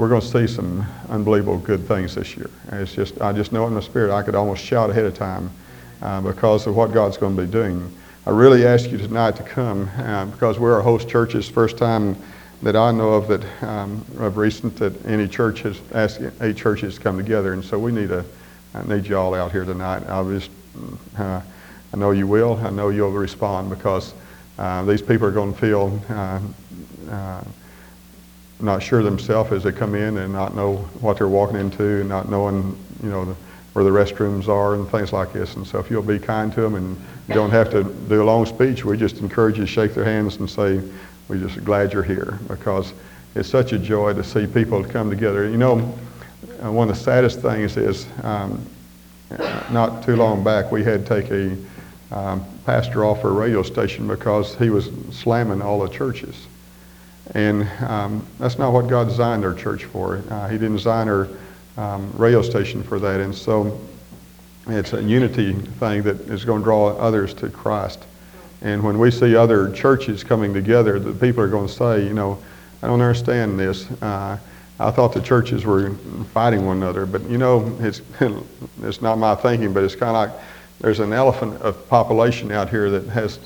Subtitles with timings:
[0.00, 2.48] we're going to see some unbelievable good things this year.
[2.70, 5.12] And it's just, I just know in the spirit I could almost shout ahead of
[5.12, 5.50] time
[6.00, 7.94] uh, because of what God's going to be doing.
[8.24, 11.34] I really ask you tonight to come uh, because we're a host church.
[11.34, 12.16] It's the first time
[12.62, 16.94] that I know of that um, of recent that any church has asked eight churches
[16.94, 18.24] to come together, and so we need a
[18.74, 20.02] I need you all out here tonight.
[20.08, 20.50] I just
[21.18, 21.42] uh,
[21.92, 22.56] I know you will.
[22.64, 24.14] I know you'll respond because
[24.58, 26.40] uh, these people are going to feel uh,
[27.10, 27.44] uh,
[28.62, 32.08] not sure themselves as they come in and not know what they're walking into and
[32.08, 33.34] not knowing you know the,
[33.72, 35.56] where the restrooms are and things like this.
[35.56, 36.96] And so if you'll be kind to them and
[37.28, 40.04] you don't have to do a long speech, we just encourage you to shake their
[40.04, 40.80] hands and say,
[41.28, 42.92] we're just glad you're here because
[43.36, 45.48] it's such a joy to see people come together.
[45.48, 45.78] You know,
[46.62, 48.64] uh, one of the saddest things is um,
[49.70, 51.56] not too long back we had to take a
[52.12, 56.48] um, pastor off a radio station because he was slamming all the churches.
[57.34, 60.22] And um, that's not what God designed our church for.
[60.30, 61.28] Uh, he didn't design our
[61.76, 63.20] um, radio station for that.
[63.20, 63.80] And so
[64.68, 68.04] it's a unity thing that is going to draw others to Christ.
[68.62, 72.12] And when we see other churches coming together, the people are going to say, you
[72.12, 72.42] know,
[72.82, 73.90] I don't understand this.
[74.02, 74.38] Uh,
[74.78, 75.90] I thought the churches were
[76.32, 78.00] fighting one another, but you know, it's,
[78.82, 80.44] it's not my thinking, but it's kind of like
[80.80, 83.38] there's an elephant of population out here that has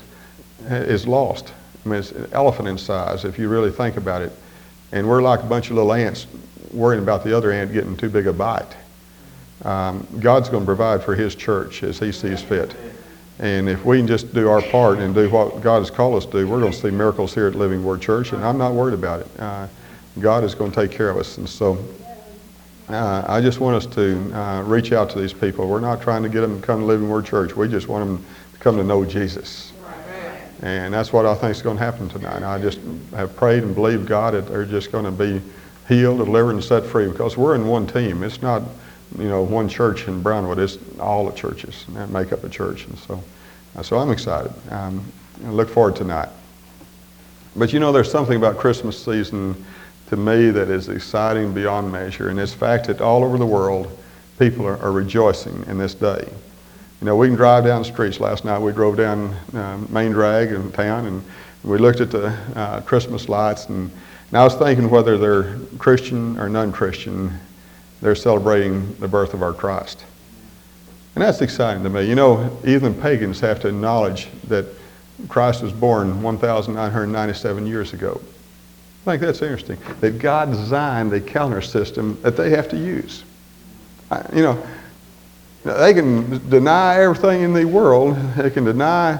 [0.67, 1.53] is lost.
[1.85, 4.31] I mean, it's an elephant in size if you really think about it.
[4.91, 6.25] And we're like a bunch of little ants
[6.71, 8.75] worrying about the other ant getting too big a bite.
[9.63, 12.75] Um, God's going to provide for His church as He sees fit.
[13.39, 16.25] And if we can just do our part and do what God has called us
[16.27, 18.73] to do, we're going to see miracles here at Living Word Church, and I'm not
[18.73, 19.39] worried about it.
[19.39, 19.67] Uh,
[20.19, 21.37] God is going to take care of us.
[21.37, 21.77] And so
[22.87, 25.67] uh, I just want us to uh, reach out to these people.
[25.67, 27.55] We're not trying to get them to come to Living Word Church.
[27.55, 29.73] We just want them to come to know Jesus.
[30.61, 32.43] And that's what I think is going to happen tonight.
[32.43, 32.79] I just
[33.11, 35.41] have prayed and believed God that they're just going to be
[35.87, 38.23] healed, delivered, and set free because we're in one team.
[38.23, 38.63] It's not
[39.17, 40.59] you know, one church in Brownwood.
[40.59, 42.85] It's all the churches that make up a church.
[42.85, 43.23] And so,
[43.75, 44.51] uh, so I'm excited.
[44.71, 45.03] Um,
[45.45, 46.29] I look forward to tonight.
[47.55, 49.65] But you know, there's something about Christmas season
[50.09, 53.45] to me that is exciting beyond measure, and it's the fact that all over the
[53.45, 53.97] world,
[54.37, 56.29] people are, are rejoicing in this day.
[57.01, 58.19] You know, we can drive down the streets.
[58.19, 61.23] Last night we drove down uh, Main Drag in town, and
[61.63, 63.91] we looked at the uh, Christmas lights, and,
[64.29, 67.33] and I was thinking whether they're Christian or non-Christian,
[68.01, 70.05] they're celebrating the birth of our Christ.
[71.15, 72.07] And that's exciting to me.
[72.07, 74.65] You know, even pagans have to acknowledge that
[75.27, 78.21] Christ was born 1,997 years ago.
[79.05, 79.77] I think that's interesting.
[80.01, 83.23] That God designed a calendar system that they have to use.
[84.11, 84.65] I, you know,
[85.65, 88.15] they can deny everything in the world.
[88.37, 89.19] They can deny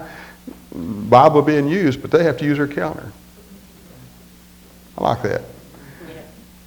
[0.74, 3.12] Bible being used, but they have to use their counter.
[4.98, 5.42] I like that.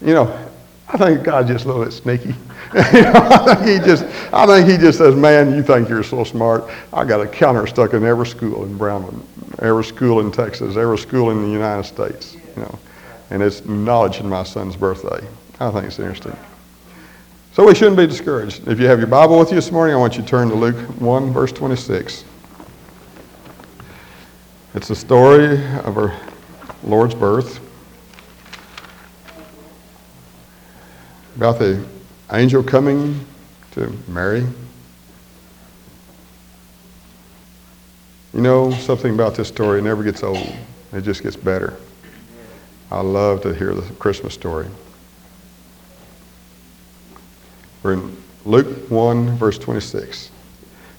[0.03, 0.49] You know,
[0.89, 2.29] I think God's just a little bit sneaky.
[2.93, 6.03] you know, I think he just, I think he just says, "Man, you think you're
[6.03, 6.65] so smart?
[6.93, 9.21] I got a counter stuck in every school in Brownwood,
[9.61, 12.35] every school in Texas, every school in the United States.
[12.35, 12.79] You know,
[13.31, 15.27] and it's knowledge in my son's birthday.
[15.61, 16.37] I think it's interesting.
[17.59, 18.69] So we shouldn't be discouraged.
[18.69, 20.55] If you have your Bible with you this morning, I want you to turn to
[20.55, 22.25] Luke 1, verse 26.
[24.75, 26.15] It's the story of our
[26.85, 27.59] Lord's birth.
[31.35, 31.85] about the
[32.31, 33.27] angel coming
[33.73, 34.47] to Mary.
[38.35, 40.49] You know, something about this story never gets old,
[40.93, 41.77] it just gets better.
[42.93, 44.69] I love to hear the Christmas story.
[47.93, 50.31] In Luke 1, verse 26.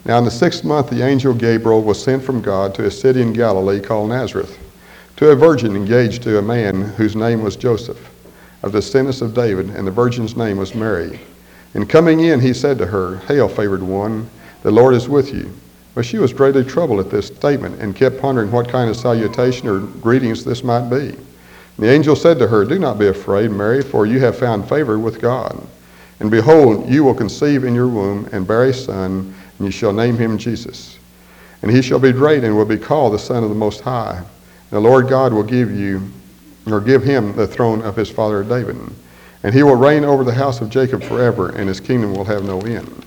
[0.06, 3.22] Now, in the sixth month, the angel Gabriel was sent from God to a city
[3.22, 4.58] in Galilee called Nazareth,
[5.18, 8.10] to a virgin engaged to a man whose name was Joseph
[8.64, 11.20] of the descendants of David, and the virgin's name was Mary.
[11.74, 14.30] And coming in, he said to her, Hail, favored one,
[14.64, 15.54] the Lord is with you.
[15.96, 19.68] But she was greatly troubled at this statement, and kept pondering what kind of salutation
[19.68, 21.10] or greetings this might be.
[21.10, 21.18] And
[21.78, 25.00] the angel said to her, Do not be afraid, Mary, for you have found favor
[25.00, 25.66] with God.
[26.20, 29.94] And behold, you will conceive in your womb, and bear a son, and you shall
[29.94, 31.00] name him Jesus.
[31.62, 34.18] And he shall be great, and will be called the Son of the Most High.
[34.18, 36.10] And the Lord God will give you
[36.68, 38.78] or give him the throne of his father David.
[39.44, 42.44] And he will reign over the house of Jacob forever, and his kingdom will have
[42.44, 43.06] no end.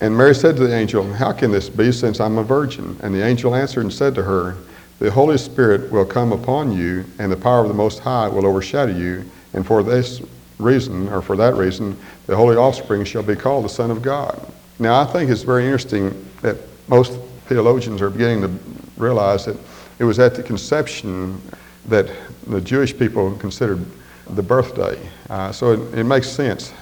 [0.00, 2.96] And Mary said to the angel, How can this be, since I'm a virgin?
[3.02, 4.56] And the angel answered and said to her,
[4.98, 8.46] The Holy Spirit will come upon you, and the power of the Most High will
[8.46, 9.24] overshadow you.
[9.52, 10.22] And for this
[10.60, 11.96] reason, or for that reason,
[12.26, 14.40] the holy offspring shall be called the Son of God.
[14.78, 16.56] Now, I think it's very interesting that
[16.88, 18.58] most theologians are beginning to
[18.96, 19.56] realize that
[19.98, 21.40] it was at the conception
[21.86, 22.10] that
[22.46, 23.84] the Jewish people considered
[24.30, 24.98] the birthday.
[25.28, 26.72] Uh, so it, it, makes sense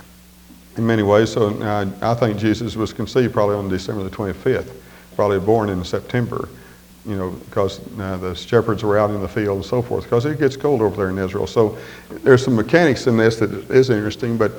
[0.76, 1.32] in many ways.
[1.32, 4.70] So uh, I think Jesus was conceived probably on December the 25th,
[5.16, 6.48] probably born in September,
[7.08, 10.26] you know, because uh, the shepherds were out in the field and so forth, because
[10.26, 11.46] it gets cold over there in Israel.
[11.46, 11.78] So
[12.10, 14.36] there's some mechanics in this that is interesting.
[14.36, 14.52] But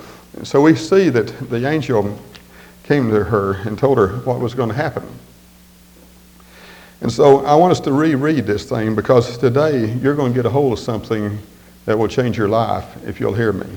[0.44, 2.20] so we see that the angel
[2.84, 5.08] came to her and told her what was going to happen.
[7.02, 10.46] And so I want us to reread this thing because today you're going to get
[10.48, 11.38] a hold of something
[11.86, 13.68] that will change your life if you'll hear me,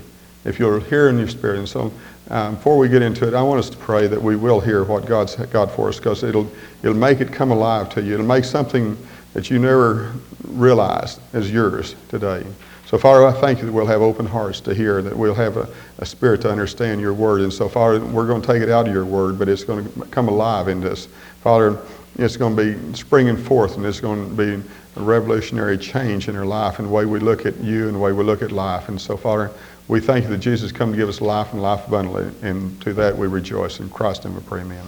[0.45, 1.59] if you'll hear in your spirit.
[1.59, 1.93] And so
[2.33, 4.85] um, before we get into it, I want us to pray that we will hear
[4.85, 6.51] what God's got for us because it'll,
[6.83, 8.15] it'll make it come alive to you.
[8.15, 8.97] It'll make something
[9.35, 10.15] that you never
[10.45, 12.45] realized as yours today.
[12.87, 15.59] So, Father, I thank you that we'll have open hearts to hear, that we'll have
[15.59, 15.69] a,
[15.99, 17.43] a, spirit to understand your word.
[17.43, 19.91] And so, Father, we're going to take it out of your word, but it's going
[19.91, 21.07] to come alive in this.
[21.43, 21.79] Father,
[22.19, 26.37] it's going to be springing forth and it's going to be a revolutionary change in
[26.37, 28.53] our life and the way we look at you and the way we look at
[28.53, 28.89] life.
[28.89, 29.51] And so, Father,
[29.89, 32.31] we thank you that Jesus has come to give us life and life abundantly.
[32.43, 33.81] And to that we rejoice.
[33.81, 34.85] In Christ we pray, amen.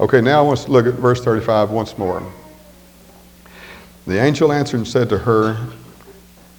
[0.00, 2.22] Okay, now I want to look at verse 35 once more.
[4.06, 5.66] The angel answered and said to her,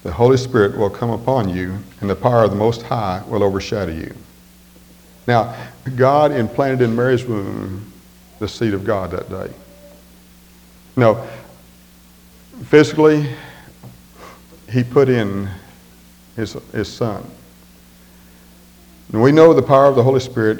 [0.03, 3.43] The Holy Spirit will come upon you, and the power of the Most High will
[3.43, 4.15] overshadow you.
[5.27, 5.55] Now,
[5.95, 7.91] God implanted in Mary's womb
[8.39, 9.53] the seed of God that day.
[10.95, 11.27] No,
[12.65, 13.29] physically,
[14.69, 15.49] he put in
[16.35, 17.23] his, his son.
[19.11, 20.59] And we know the power of the Holy Spirit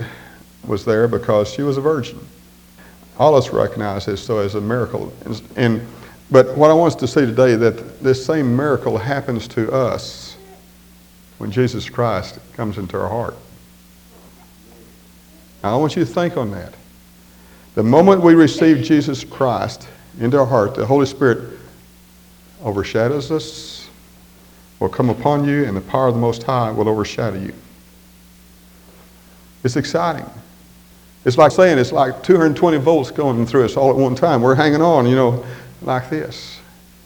[0.66, 2.20] was there because she was a virgin.
[3.18, 5.14] All us recognize this so as a miracle.
[5.56, 5.86] And,
[6.32, 10.36] but what I want us to see today that this same miracle happens to us
[11.38, 13.36] when Jesus Christ comes into our heart.
[15.64, 16.74] Now, I want you to think on that.
[17.76, 19.88] The moment we receive Jesus Christ
[20.20, 21.58] into our heart, the Holy Spirit
[22.64, 23.73] overshadows us,
[24.80, 27.54] will come upon you, and the power of the Most High will overshadow you.
[29.64, 30.26] It's exciting.
[31.26, 34.42] It's like saying it's like 220 volts going through us all at one time.
[34.42, 35.46] We're hanging on, you know,
[35.82, 36.60] like this.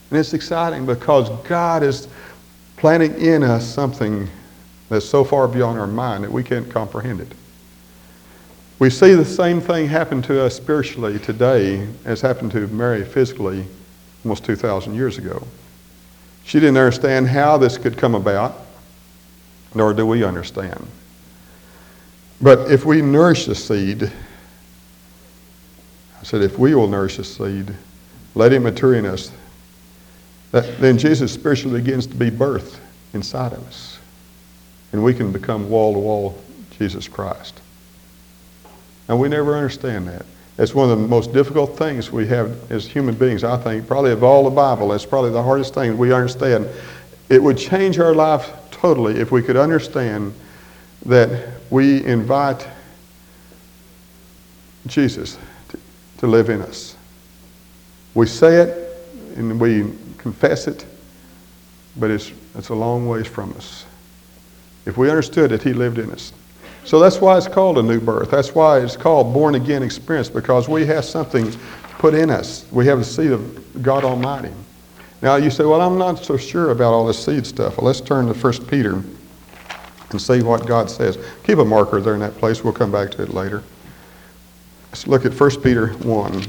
[0.10, 2.08] And it's exciting because God is
[2.78, 4.28] planting in us something
[4.90, 7.32] that's so far beyond our mind that we can't comprehend it.
[8.80, 13.66] We see the same thing happen to us spiritually today as happened to Mary physically
[14.24, 15.46] almost 2,000 years ago.
[16.48, 18.56] She didn't understand how this could come about,
[19.76, 20.88] nor do we understand.
[22.42, 24.04] But if we nourish the seed,
[26.22, 27.74] I said, if we will nourish the seed,
[28.34, 29.30] let it mature in us,
[30.52, 32.78] that, then Jesus spiritually begins to be birthed
[33.14, 34.00] inside of us.
[34.94, 36.42] And we can become wall to wall
[36.78, 37.60] Jesus Christ.
[39.10, 40.26] And we never understand that.
[40.58, 44.12] It's one of the most difficult things we have as human beings, I think, probably
[44.12, 44.92] of all the Bible.
[44.94, 46.68] It's probably the hardest thing we understand.
[47.30, 50.34] It would change our life totally if we could understand
[51.06, 52.68] that we invite
[54.88, 55.38] Jesus
[55.70, 55.80] to,
[56.20, 56.96] to live in us.
[58.16, 58.98] We say it
[59.36, 60.86] and we confess it,
[61.98, 63.86] but it's, it's a long ways from us.
[64.88, 66.34] If we understood that He lived in us,
[66.88, 68.32] so that's why it's called a new birth.
[68.32, 71.52] That's why it's called born again experience because we have something
[72.00, 72.66] put in us.
[72.72, 74.54] We have the seed of God Almighty.
[75.22, 77.76] Now you say, well, I'm not so sure about all this seed stuff.
[77.76, 79.04] Well, let's turn to 1 Peter
[80.12, 81.18] and see what God says.
[81.44, 82.64] Keep a marker there in that place.
[82.64, 83.64] We'll come back to it later.
[84.90, 86.46] Let's look at 1 Peter 1.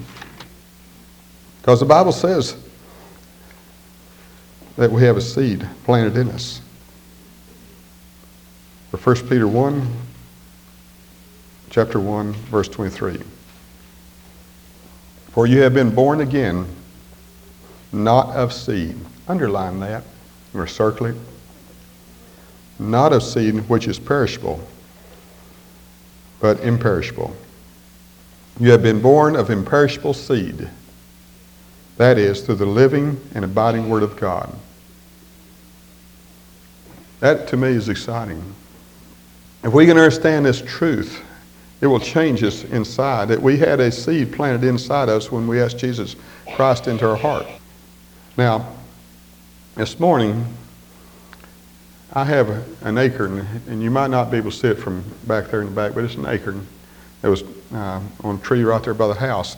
[1.61, 2.57] Because the Bible says
[4.77, 6.61] that we have a seed planted in us.
[8.93, 10.08] For 1 Peter 1,
[11.71, 13.21] chapter 1, verse 23.
[15.31, 16.67] For you have been born again,
[17.93, 18.97] not of seed.
[19.29, 20.05] Underline that
[20.55, 21.17] or circle it.
[22.79, 24.67] Not of seed which is perishable,
[26.41, 27.37] but imperishable.
[28.61, 30.69] You have been born of imperishable seed.
[31.97, 34.55] That is, through the living and abiding Word of God.
[37.21, 38.43] That to me is exciting.
[39.65, 41.21] If we can understand this truth,
[41.81, 43.29] it will change us inside.
[43.29, 46.17] That we had a seed planted inside us when we asked Jesus
[46.55, 47.47] Christ into our heart.
[48.37, 48.73] Now,
[49.77, 50.45] this morning,
[52.13, 52.49] I have
[52.85, 55.67] an acorn, and you might not be able to see it from back there in
[55.67, 56.67] the back, but it's an acorn
[57.23, 57.43] that was
[57.73, 59.57] uh, on a tree right there by the house.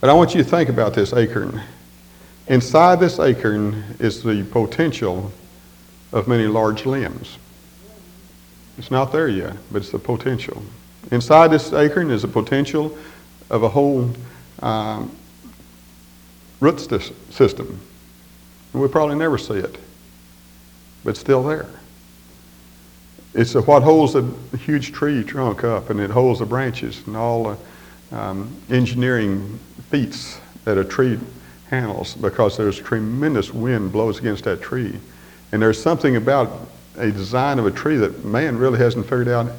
[0.00, 1.60] But I want you to think about this acorn.
[2.48, 5.32] Inside this acorn is the potential
[6.12, 7.38] of many large limbs.
[8.82, 10.60] It's not there yet, but it's the potential.
[11.12, 12.98] Inside this acorn is the potential
[13.48, 14.10] of a whole
[14.58, 15.14] um,
[16.58, 16.80] root
[17.30, 17.80] system.
[18.72, 19.78] We probably never see it.
[21.04, 21.68] but still there.
[23.34, 27.56] It's what holds a huge tree trunk up, and it holds the branches and all
[28.10, 29.60] the um, engineering
[29.90, 31.20] feats that a tree
[31.70, 34.98] handles because there's tremendous wind blows against that tree.
[35.52, 39.50] And there's something about a design of a tree that man really hasn't figured out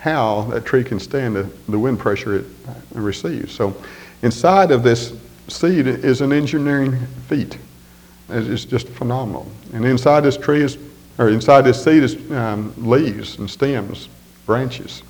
[0.00, 2.46] how that tree can stand the, the wind pressure it
[2.92, 3.52] receives.
[3.52, 3.74] So
[4.22, 5.12] inside of this
[5.48, 7.58] seed is an engineering feat.
[8.28, 9.50] It's just phenomenal.
[9.72, 10.78] And inside this tree is
[11.18, 14.08] or inside this seed is um, leaves and stems,
[14.44, 15.02] branches.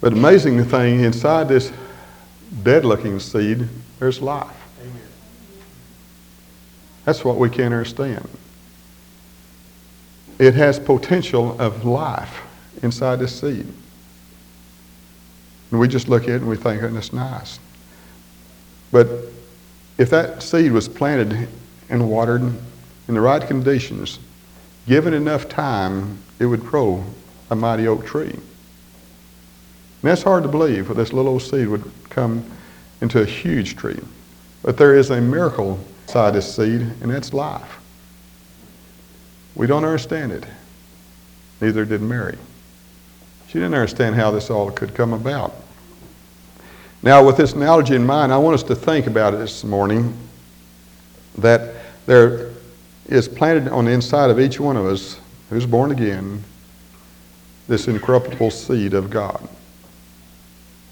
[0.00, 1.72] But amazing thing, inside this
[2.62, 4.50] dead-looking seed, there's life.
[4.80, 5.08] Amen.
[7.04, 8.28] That's what we can't understand.
[10.38, 12.42] It has potential of life
[12.82, 13.66] inside this seed.
[15.70, 17.58] And we just look at it and we think, oh, that's nice.
[18.92, 19.08] But
[19.98, 21.48] if that seed was planted
[21.88, 24.18] and watered in the right conditions,
[24.86, 27.04] given enough time, it would grow
[27.50, 28.30] a mighty oak tree.
[28.30, 28.42] And
[30.02, 32.44] that's hard to believe, but this little old seed would come
[33.00, 33.98] into a huge tree.
[34.62, 37.75] But there is a miracle inside this seed, and that's life.
[39.56, 40.44] We don't understand it.
[41.60, 42.36] Neither did Mary.
[43.48, 45.54] She didn't understand how this all could come about.
[47.02, 50.16] Now, with this analogy in mind, I want us to think about it this morning
[51.38, 52.50] that there
[53.06, 56.44] is planted on the inside of each one of us who's born again
[57.66, 59.48] this incorruptible seed of God.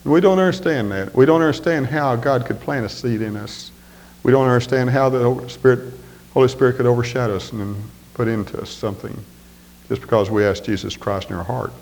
[0.04, 1.14] We don't understand that.
[1.14, 3.70] We don't understand how God could plant a seed in us.
[4.22, 5.92] We don't understand how the Spirit,
[6.32, 7.76] Holy Spirit could overshadow us and
[8.14, 9.16] put into something
[9.88, 11.72] just because we ask Jesus Christ in our heart.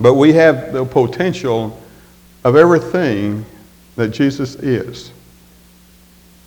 [0.00, 1.80] But we have the potential
[2.42, 3.44] of everything
[3.96, 5.12] that Jesus is.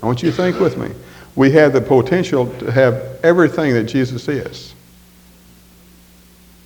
[0.04, 0.92] I want you to think with me
[1.36, 4.74] we have the potential to have everything that Jesus is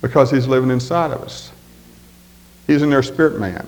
[0.00, 1.52] because he's living inside of us.
[2.66, 3.66] He's in our spirit man.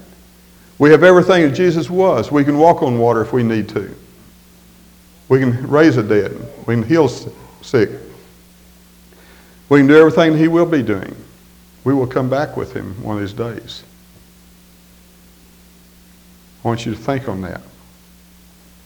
[0.79, 2.33] We have everything that Jesus was.
[2.33, 3.95] We can walk on water if we need to.
[5.29, 6.37] We can raise the dead.
[6.67, 7.91] We can heal sick.
[9.69, 11.17] We can do everything he will be doing.
[11.85, 13.85] We will come back with him one of these days.
[16.65, 17.61] I want you to think on that.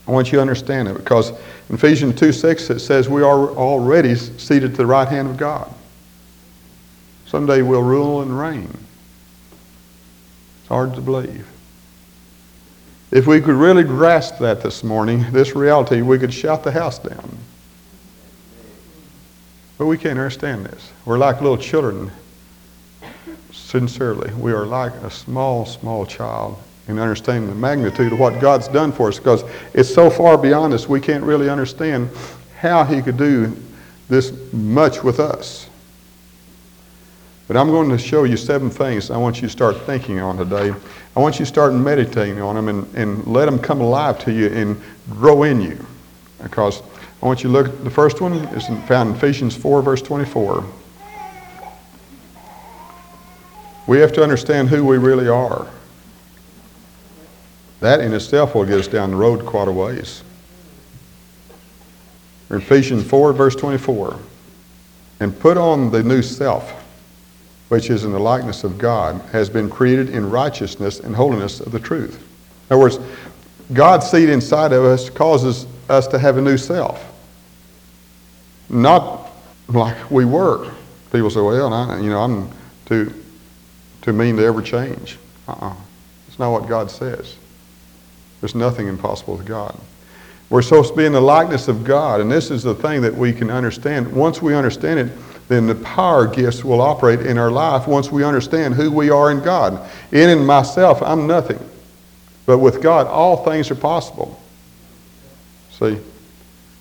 [0.06, 1.30] I want you to understand it because
[1.68, 5.37] in Ephesians 2 6 it says we are already seated to the right hand of
[5.37, 5.73] God.
[7.26, 8.70] Someday we'll rule and reign.
[10.61, 11.47] It's hard to believe.
[13.11, 16.99] If we could really grasp that this morning, this reality, we could shout the house
[16.99, 17.38] down.
[19.78, 20.92] But we can't understand this.
[21.04, 22.11] We're like little children.
[23.52, 28.66] Sincerely, we are like a small, small child in understanding the magnitude of what God's
[28.68, 29.44] done for us because
[29.75, 32.11] it's so far beyond us, we can't really understand
[32.56, 33.54] how He could do
[34.08, 35.68] this much with us.
[37.47, 40.37] But I'm going to show you seven things I want you to start thinking on
[40.37, 40.75] today.
[41.16, 44.32] I want you to start meditating on them and, and let them come alive to
[44.32, 44.80] you and
[45.11, 45.85] grow in you.
[46.42, 46.82] Because
[47.22, 50.02] I want you to look at the first one is found in Ephesians 4, verse
[50.02, 50.64] 24.
[53.88, 55.66] We have to understand who we really are.
[57.80, 60.22] That in itself will get us down the road quite a ways.
[62.50, 64.18] In Ephesians 4, verse 24.
[65.20, 66.70] And put on the new self,
[67.68, 71.72] which is in the likeness of God, has been created in righteousness and holiness of
[71.72, 72.16] the truth.
[72.70, 72.98] In other words,
[73.72, 77.04] God's seed inside of us causes us to have a new self.
[78.68, 79.30] Not
[79.68, 80.73] like we were.
[81.12, 82.50] People say, well, I, you know, I'm
[82.85, 83.12] too,
[84.02, 85.18] too mean to ever change.
[85.47, 85.75] Uh-uh.
[86.26, 87.37] It's not what God says.
[88.40, 89.78] There's nothing impossible to God.
[90.50, 93.14] We're supposed to be in the likeness of God, and this is the thing that
[93.14, 94.11] we can understand.
[94.11, 95.12] Once we understand it,
[95.49, 99.30] then the power gifts will operate in our life once we understand who we are
[99.30, 99.90] in God.
[100.12, 101.59] In and myself, I'm nothing.
[102.47, 104.38] But with God, all things are possible.
[105.78, 105.99] See?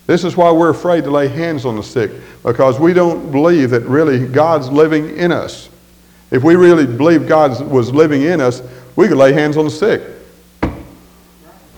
[0.08, 2.12] This is why we're afraid to lay hands on the sick,
[2.44, 5.70] because we don't believe that really God's living in us.
[6.32, 8.62] If we really believe God was living in us,
[8.96, 10.02] we could lay hands on the sick.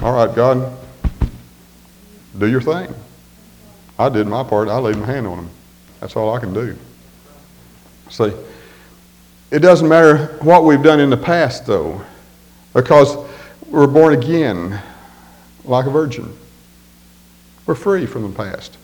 [0.02, 0.78] All right, God,
[2.38, 2.94] do your thing.
[3.98, 4.70] I did my part.
[4.70, 5.50] I laid my hand on them.
[6.00, 6.78] That's all I can do.
[8.10, 8.32] See,
[9.52, 12.02] it doesn't matter what we've done in the past, though,
[12.74, 13.18] because
[13.68, 14.80] we're born again
[15.66, 16.34] like a virgin.
[17.70, 18.76] We're free from the past.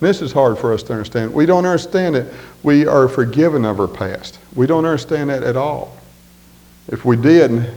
[0.00, 1.32] This is hard for us to understand.
[1.32, 2.30] We don't understand it.
[2.62, 4.38] We are forgiven of our past.
[4.54, 5.96] We don't understand that at all.
[6.88, 7.72] If we did,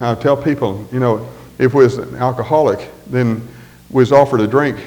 [0.00, 3.40] I tell people, you know, if we was an alcoholic, then
[3.90, 4.78] we was offered a drink,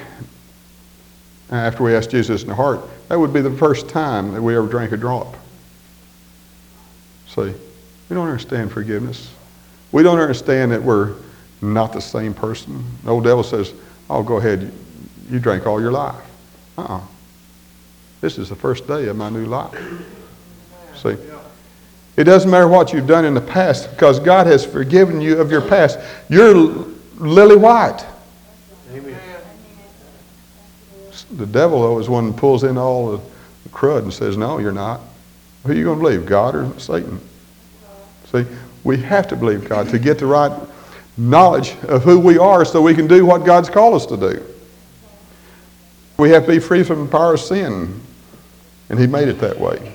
[1.50, 4.56] after we asked Jesus in the heart, that would be the first time that we
[4.56, 5.36] ever drank a drop.
[7.26, 9.30] See, we don't understand forgiveness.
[9.92, 11.14] We don't understand that we're
[11.60, 12.82] not the same person.
[13.04, 13.74] The old devil says,
[14.10, 14.72] oh, go ahead,
[15.30, 16.16] you drank all your life.
[16.76, 17.00] Uh-uh.
[18.20, 19.76] This is the first day of my new life.
[20.96, 21.16] See?
[22.16, 25.52] It doesn't matter what you've done in the past because God has forgiven you of
[25.52, 26.00] your past.
[26.28, 26.54] You're
[27.16, 28.04] lily white.
[28.92, 29.20] Amen.
[31.30, 33.22] The devil, though, is one that pulls in all the
[33.70, 35.00] crud and says, No, you're not.
[35.64, 37.20] Who are you going to believe, God or Satan?
[38.32, 38.44] See,
[38.82, 40.50] we have to believe God to get the right
[41.18, 44.42] knowledge of who we are so we can do what God's called us to do.
[46.16, 48.00] We have to be free from the power of sin,
[48.88, 49.94] and He made it that way.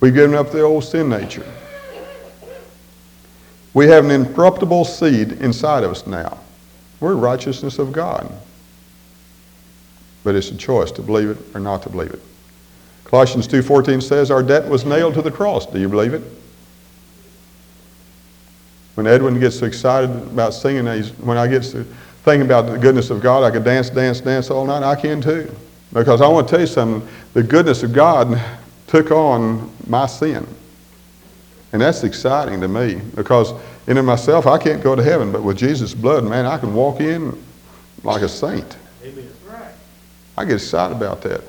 [0.00, 1.46] We've given up the old sin nature.
[3.72, 6.38] We have an incorruptible seed inside of us now.
[7.00, 8.30] We're righteousness of God.
[10.24, 12.20] But it's a choice to believe it or not to believe it.
[13.04, 15.66] Colossians 2.14 says, Our debt was nailed to the cross.
[15.66, 16.22] Do you believe it?
[19.00, 20.84] When Edwin gets so excited about singing,
[21.24, 21.84] when I get to
[22.22, 24.82] thinking about the goodness of God, I could dance, dance, dance all night.
[24.82, 25.50] I can too.
[25.90, 27.08] Because I want to tell you something.
[27.32, 28.38] The goodness of God
[28.88, 30.46] took on my sin.
[31.72, 33.54] And that's exciting to me because
[33.86, 36.74] in and myself, I can't go to heaven, but with Jesus' blood, man, I can
[36.74, 37.42] walk in
[38.04, 38.76] like a saint.
[39.02, 39.30] Amen.
[40.36, 41.40] I get excited about that.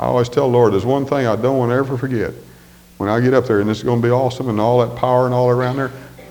[0.00, 2.32] I always tell Lord, there's one thing I don't want to ever forget.
[2.96, 5.24] When I get up there and it's going to be awesome and all that power
[5.24, 5.90] and all around there,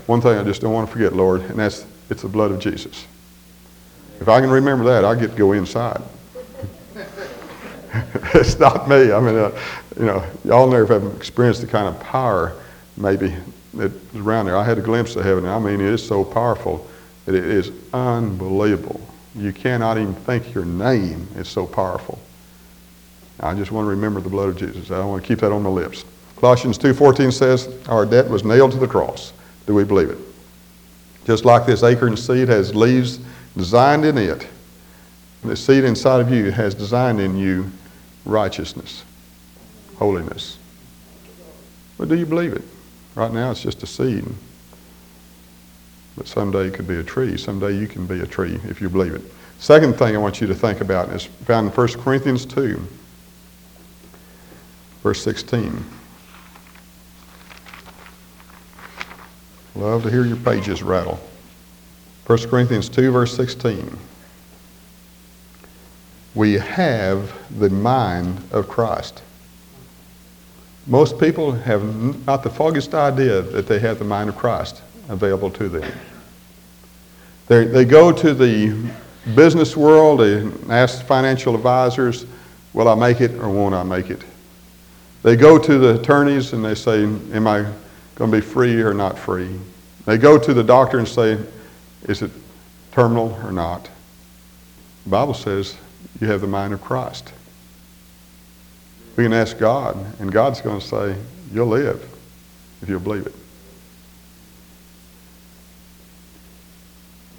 [0.10, 2.60] one thing I just don't want to forget, Lord, and that's it's the blood of
[2.60, 3.06] Jesus.
[4.20, 6.02] If I can remember that, I get to go inside.
[8.34, 9.12] it's not me.
[9.12, 9.52] I mean, uh,
[10.00, 12.60] you know, y'all never have experienced the kind of power
[12.98, 13.36] maybe
[13.76, 14.58] that is around there.
[14.58, 15.46] I had a glimpse of heaven.
[15.46, 16.88] I mean, it is so powerful
[17.28, 19.00] that it is unbelievable.
[19.36, 22.18] You cannot even think your name is so powerful.
[23.42, 24.90] I just want to remember the blood of Jesus.
[24.90, 26.04] I want to keep that on my lips.
[26.38, 29.34] Colossians 2.14 says, our debt was nailed to the cross.
[29.70, 30.18] Do we believe it?
[31.26, 33.20] Just like this acorn seed has leaves
[33.56, 34.48] designed in it,
[35.44, 37.70] the seed inside of you has designed in you
[38.26, 39.04] righteousness,
[39.98, 40.58] holiness.
[42.00, 42.64] But do you believe it?
[43.14, 44.26] Right now it's just a seed.
[46.18, 47.38] But someday it could be a tree.
[47.38, 49.22] Someday you can be a tree if you believe it.
[49.60, 52.82] Second thing I want you to think about is found in 1 Corinthians 2,
[55.04, 55.86] verse 16.
[59.80, 61.18] Love to hear your pages rattle.
[62.28, 63.98] 1 Corinthians 2, verse 16.
[66.36, 69.24] We have the mind of Christ.
[70.86, 75.50] Most people have not the foggiest idea that they have the mind of Christ available
[75.52, 75.90] to them.
[77.48, 78.92] They, they go to the
[79.34, 82.26] business world, and ask financial advisors,
[82.74, 84.24] will I make it or won't I make it?
[85.24, 87.62] They go to the attorneys and they say, am I
[88.16, 89.58] going to be free or not free?
[90.10, 91.38] They go to the doctor and say,
[92.06, 92.32] is it
[92.92, 93.88] terminal or not?
[95.04, 95.78] The Bible says
[96.20, 97.32] you have the mind of Christ.
[99.16, 101.16] We can ask God, and God's going to say,
[101.54, 102.04] you'll live
[102.82, 103.36] if you'll believe it.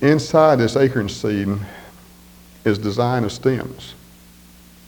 [0.01, 1.49] Inside this acorn seed
[2.65, 3.97] is design of stems.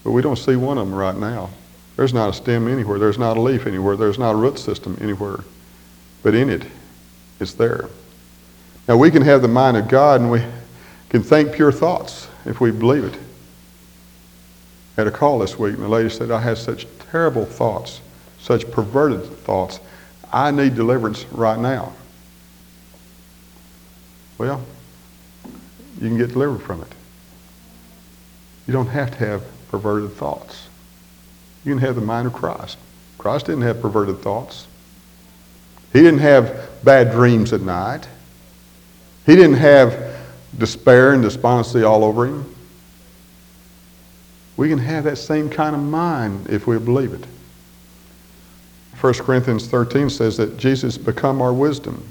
[0.05, 1.51] But we don't see one of them right now.
[1.97, 3.01] There's not a stem anywhere.
[3.01, 3.97] There's not a leaf anywhere.
[3.97, 5.41] There's not a root system anywhere.
[6.23, 6.63] But in it,
[7.43, 7.89] it's there.
[8.89, 10.43] Now we can have the mind of God and we
[11.11, 13.15] can think pure thoughts if we believe it.
[14.97, 18.01] I had a call this week and the lady said, I have such terrible thoughts,
[18.39, 19.81] such perverted thoughts.
[20.33, 21.93] I need deliverance right now.
[24.39, 24.65] Well,
[26.01, 26.89] you can get delivered from it.
[28.67, 30.69] You don't have to have perverted thoughts.
[31.65, 32.79] You can have the mind of Christ.
[33.19, 34.67] Christ didn't have perverted thoughts.
[35.93, 38.09] He didn't have bad dreams at night.
[39.27, 40.17] He didn't have
[40.59, 42.55] despair and despondency all over him.
[44.57, 47.25] We can have that same kind of mind if we believe it.
[49.01, 52.07] 1 Corinthians 13 says that Jesus become our wisdom.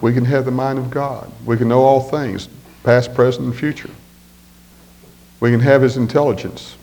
[0.00, 1.32] We can have the mind of God.
[1.44, 2.48] We can know all things,
[2.84, 3.90] past, present, and future.
[5.40, 6.76] We can have his intelligence.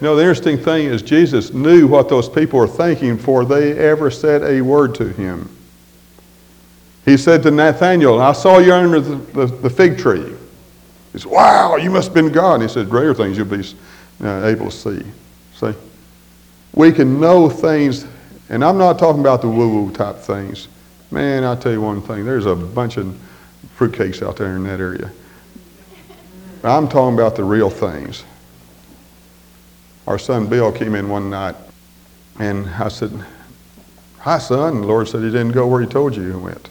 [0.00, 3.76] You know, the interesting thing is Jesus knew what those people were thinking before they
[3.76, 5.50] ever said a word to him.
[7.04, 10.36] He said to Nathanael, I saw you under the, the, the fig tree.
[11.12, 12.54] He said, Wow, you must have been God.
[12.54, 13.64] And he said, Greater things you'll be
[14.22, 15.02] uh, able to see.
[15.54, 15.74] See?
[16.74, 18.06] We can know things,
[18.50, 20.68] and I'm not talking about the woo woo type things.
[21.10, 23.18] Man, I'll tell you one thing there's a bunch of
[23.76, 25.10] fruitcakes out there in that area.
[26.62, 28.24] I'm talking about the real things.
[30.08, 31.54] Our son Bill came in one night,
[32.38, 33.12] and I said,
[34.20, 34.76] Hi, son.
[34.76, 36.70] And the Lord said he didn't go where he told you he went.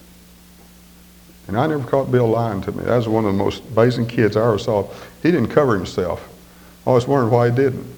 [1.48, 2.84] And I never caught Bill lying to me.
[2.84, 4.92] That was one of the most amazing kids I ever saw.
[5.22, 6.28] He didn't cover himself.
[6.88, 7.96] I was wondering why he didn't.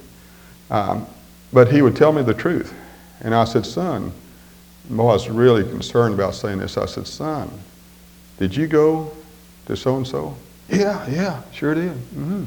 [0.69, 1.07] Um,
[1.53, 2.73] but he would tell me the truth.
[3.21, 4.11] And I said, Son,
[4.89, 6.77] boy, I was really concerned about saying this.
[6.77, 7.49] I said, Son,
[8.39, 9.09] did you go
[9.67, 10.35] to so and so?
[10.67, 11.93] Yeah, yeah, sure did.
[11.93, 12.43] Mm-hmm.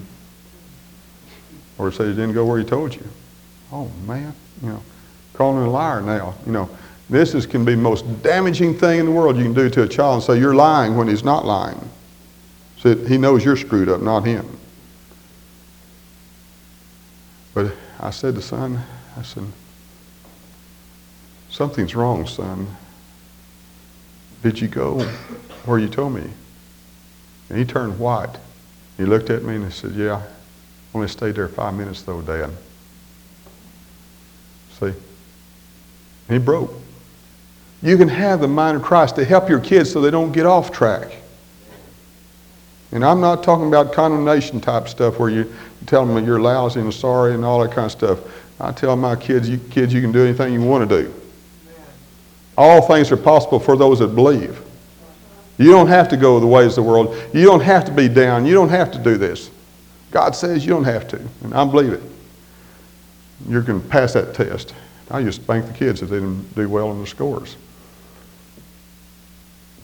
[1.79, 3.07] Or say he didn't go where he told you.
[3.73, 4.83] Oh, man, you know,
[5.35, 6.35] calling a liar now.
[6.45, 6.71] You know,
[7.09, 9.83] this is, can be the most damaging thing in the world you can do to
[9.83, 11.91] a child and say you're lying when he's not lying.
[12.79, 14.59] So he knows you're screwed up, not him.
[17.55, 18.81] But I said to son,
[19.17, 19.45] I said,
[21.51, 22.67] something's wrong, son.
[24.43, 25.01] Did you go
[25.65, 26.29] where you told me?
[27.49, 28.37] And he turned white.
[28.97, 30.23] He looked at me and he said, yeah,
[30.94, 32.50] only stayed there five minutes though, Dad.
[34.78, 34.87] See?
[34.87, 34.96] And
[36.28, 36.72] he broke.
[37.83, 40.46] You can have the mind of Christ to help your kids so they don't get
[40.46, 41.16] off track.
[42.92, 45.52] And I'm not talking about condemnation type stuff where you
[45.87, 48.20] tell them you're lousy and sorry and all that kind of stuff.
[48.61, 51.14] I tell my kids, you, kids, you can do anything you want to do.
[52.57, 54.61] All things are possible for those that believe.
[55.59, 57.16] You don't have to go the ways of the world.
[57.33, 58.44] You don't have to be down.
[58.46, 59.50] You don't have to do this.
[60.12, 62.03] God says you don't have to, and I believe it.
[63.48, 64.75] You can pass that test.
[65.11, 67.57] I used to spank the kids if they didn't do well on the scores.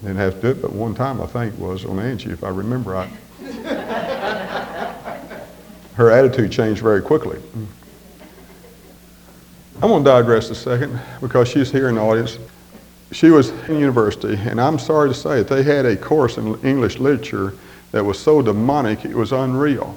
[0.03, 2.51] Didn't have to do it, but one time I think was on Angie, if I
[2.51, 3.11] remember right.
[5.95, 7.41] Her attitude changed very quickly.
[9.83, 12.39] I'm going to digress a second because she's here in the audience.
[13.13, 16.61] She was in university, and I'm sorry to say it, they had a course in
[16.63, 17.55] English literature
[17.93, 19.97] that was so demonic it was unreal.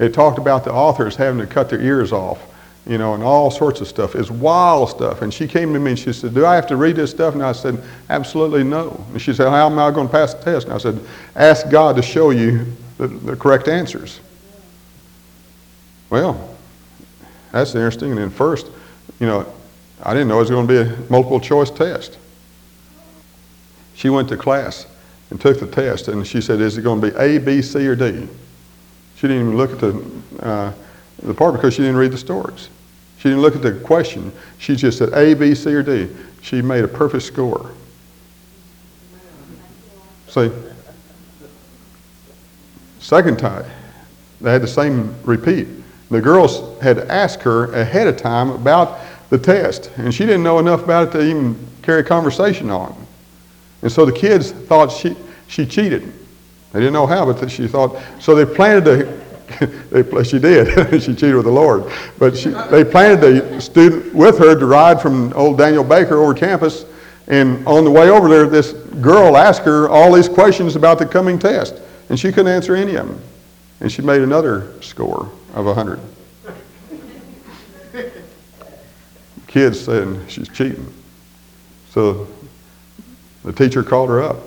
[0.00, 2.40] It talked about the authors having to cut their ears off
[2.86, 4.14] you know, and all sorts of stuff.
[4.14, 5.22] It's wild stuff.
[5.22, 7.34] And she came to me and she said, Do I have to read this stuff?
[7.34, 9.04] And I said, Absolutely no.
[9.12, 10.66] And she said, How am I going to pass the test?
[10.66, 10.98] And I said,
[11.36, 14.20] Ask God to show you the, the correct answers.
[16.08, 16.56] Well,
[17.52, 18.10] that's interesting.
[18.10, 18.66] And then first,
[19.20, 19.46] you know,
[20.02, 22.18] I didn't know it was going to be a multiple choice test.
[23.94, 24.86] She went to class
[25.28, 27.86] and took the test, and she said, Is it going to be A, B, C,
[27.86, 28.26] or D?
[29.20, 30.12] She didn't even look at the.
[30.40, 30.72] Uh,
[31.22, 32.68] the part because she didn't read the stories.
[33.18, 34.32] She didn't look at the question.
[34.58, 36.08] She just said A, B, C, or D.
[36.40, 37.70] She made a perfect score.
[40.28, 40.50] See?
[43.00, 43.64] Second time,
[44.40, 45.68] they had the same repeat.
[46.10, 50.58] The girls had asked her ahead of time about the test, and she didn't know
[50.58, 52.96] enough about it to even carry a conversation on.
[53.82, 56.12] And so the kids thought she, she cheated.
[56.72, 59.20] They didn't know how, but she thought, so they planted a
[59.90, 61.02] they, she did.
[61.02, 61.90] she cheated with the Lord.
[62.18, 66.34] But she, they planted a student with her to ride from old Daniel Baker over
[66.34, 66.84] campus.
[67.26, 71.06] And on the way over there, this girl asked her all these questions about the
[71.06, 71.80] coming test.
[72.08, 73.20] And she couldn't answer any of them.
[73.80, 76.00] And she made another score of 100.
[79.46, 80.92] Kids said she's cheating.
[81.90, 82.28] So
[83.44, 84.38] the teacher called her up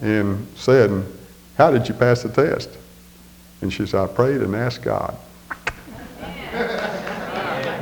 [0.00, 1.04] and said,
[1.56, 2.70] How did you pass the test?
[3.60, 5.16] And she said, I prayed and asked God.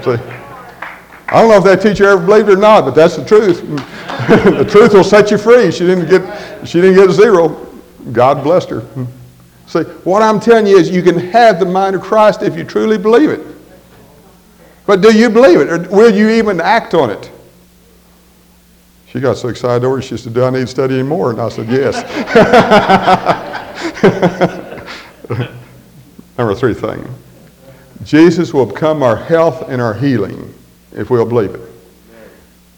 [0.04, 0.16] See,
[1.28, 3.61] I don't know if that teacher ever believed it or not, but that's the truth.
[4.28, 5.70] the truth will set you free.
[5.70, 7.66] She didn't get, she didn't get zero.
[8.12, 8.85] God blessed her.
[9.66, 12.64] See, what I'm telling you is you can have the mind of Christ if you
[12.64, 13.40] truly believe it.
[14.87, 15.68] But do you believe it?
[15.68, 17.30] Or will you even act on it?
[19.06, 21.30] She got so excited over it, she said, Do I need to study anymore?
[21.30, 21.96] And I said, Yes.
[26.39, 27.05] Number three thing
[28.05, 30.55] Jesus will become our health and our healing
[30.93, 31.61] if we'll believe it.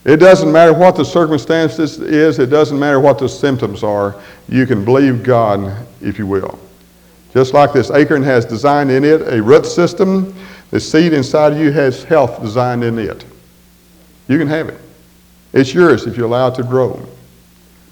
[0.04, 4.20] It doesn't matter what the circumstances is, it doesn't matter what the symptoms are.
[4.48, 6.58] You can believe God if you will.
[7.32, 10.34] Just like this acorn has designed in it a root system,
[10.70, 13.24] the seed inside of you has health designed in it.
[14.28, 14.80] You can have it.
[15.52, 17.06] It's yours if you allow it to grow.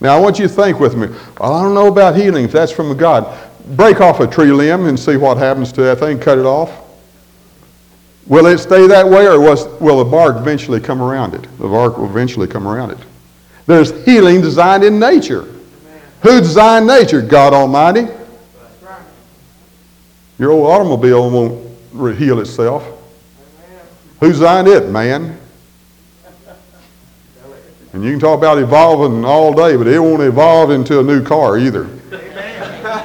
[0.00, 1.08] Now, I want you to think with me.
[1.38, 4.86] Well, I don't know about healing if that's from God break off a tree limb
[4.86, 6.70] and see what happens to that thing, cut it off.
[8.26, 11.42] Will it stay that way or was, will the bark eventually come around it?
[11.58, 12.98] The bark will eventually come around it.
[13.66, 15.48] There's healing designed in nature.
[16.22, 17.22] Who designed nature?
[17.22, 18.06] God Almighty.
[20.38, 22.84] Your old automobile won't heal itself.
[24.20, 24.88] Who designed it?
[24.88, 25.39] Man.
[27.92, 31.22] And you can talk about evolving all day, but it won't evolve into a new
[31.24, 31.88] car either.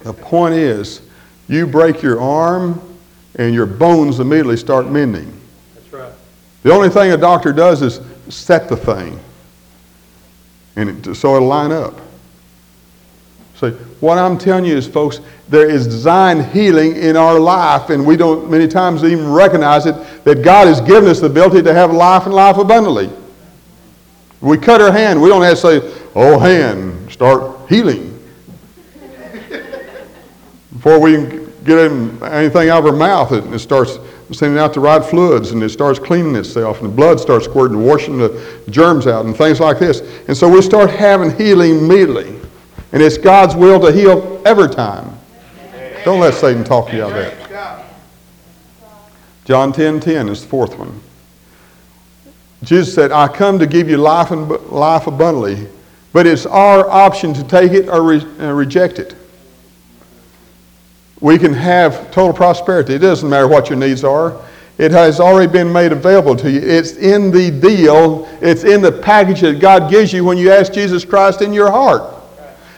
[0.00, 1.02] The point is,
[1.46, 2.80] you break your arm
[3.36, 5.38] and your bones immediately start mending.
[5.74, 6.12] That's right.
[6.62, 9.20] The only thing a doctor does is set the thing,
[10.76, 12.00] and it, so it'll line up.
[13.60, 15.20] See, what I'm telling you is, folks,
[15.50, 19.94] there is design healing in our life, and we don't many times even recognize it
[20.24, 23.10] that God has given us the ability to have life and life abundantly.
[24.40, 28.18] We cut our hand, we don't have to say, "Oh, hand, start healing."
[30.72, 31.18] Before we
[31.62, 31.76] get
[32.22, 33.98] anything out of our mouth, it, it starts
[34.32, 37.84] sending out the right fluids and it starts cleaning itself and the blood starts squirting,
[37.84, 40.00] washing the germs out and things like this.
[40.28, 42.39] And so we start having healing immediately.
[42.92, 45.16] And it's God's will to heal every time.
[46.04, 47.84] Don't let Satan talk you out of that.
[49.44, 51.00] John 10 10 is the fourth one.
[52.62, 55.66] Jesus said, I come to give you life and life abundantly,
[56.12, 59.14] but it's our option to take it or re- uh, reject it.
[61.20, 62.94] We can have total prosperity.
[62.94, 64.40] It doesn't matter what your needs are.
[64.78, 66.60] It has already been made available to you.
[66.60, 70.72] It's in the deal, it's in the package that God gives you when you ask
[70.72, 72.19] Jesus Christ in your heart.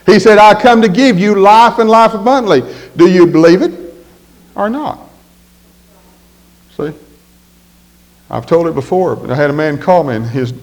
[0.06, 2.62] He said, I come to give you life and life abundantly.
[2.96, 3.72] Do you believe it
[4.54, 4.98] or not?
[6.76, 6.92] See?
[8.30, 10.54] I've told it before, but I had a man call me and his,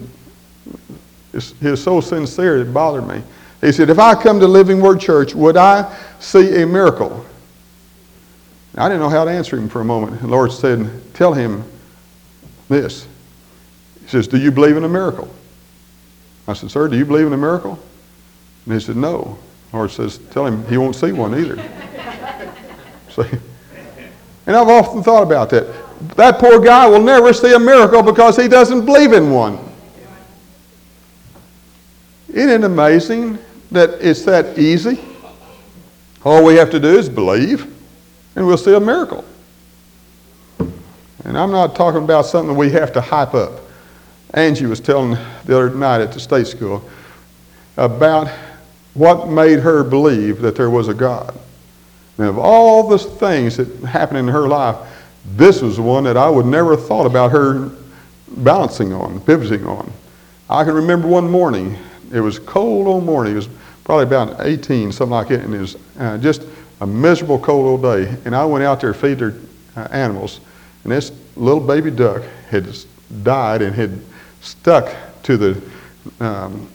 [1.32, 3.22] he was so sincere it bothered me.
[3.60, 7.24] He said, If I come to Living Word Church, would I see a miracle?
[8.76, 10.20] I didn't know how to answer him for a moment.
[10.20, 11.64] The Lord said, Tell him
[12.68, 13.06] this.
[14.02, 15.32] He says, Do you believe in a miracle?
[16.48, 17.78] I said, Sir, do you believe in a miracle?
[18.70, 19.36] And he said, No.
[19.72, 21.56] The Lord says, Tell him he won't see one either.
[23.10, 23.36] see?
[24.46, 25.66] And I've often thought about that.
[26.14, 29.58] That poor guy will never see a miracle because he doesn't believe in one.
[32.28, 33.38] Isn't it amazing
[33.72, 35.00] that it's that easy?
[36.24, 37.62] All we have to do is believe
[38.36, 39.24] and we'll see a miracle.
[41.24, 43.62] And I'm not talking about something we have to hype up.
[44.32, 46.88] Angie was telling the other night at the state school
[47.76, 48.30] about
[48.94, 51.38] what made her believe that there was a God.
[52.18, 54.76] And of all the things that happened in her life,
[55.36, 57.70] this was one that I would never have thought about her
[58.28, 59.90] balancing on, pivoting on.
[60.48, 61.78] I can remember one morning,
[62.12, 63.48] it was cold old morning, it was
[63.84, 66.42] probably about 18, something like that, and it was uh, just
[66.80, 69.34] a miserable, cold old day, and I went out there to feed their
[69.76, 70.40] uh, animals,
[70.84, 72.68] and this little baby duck had
[73.22, 74.00] died and had
[74.40, 75.62] stuck to the
[76.20, 76.68] um,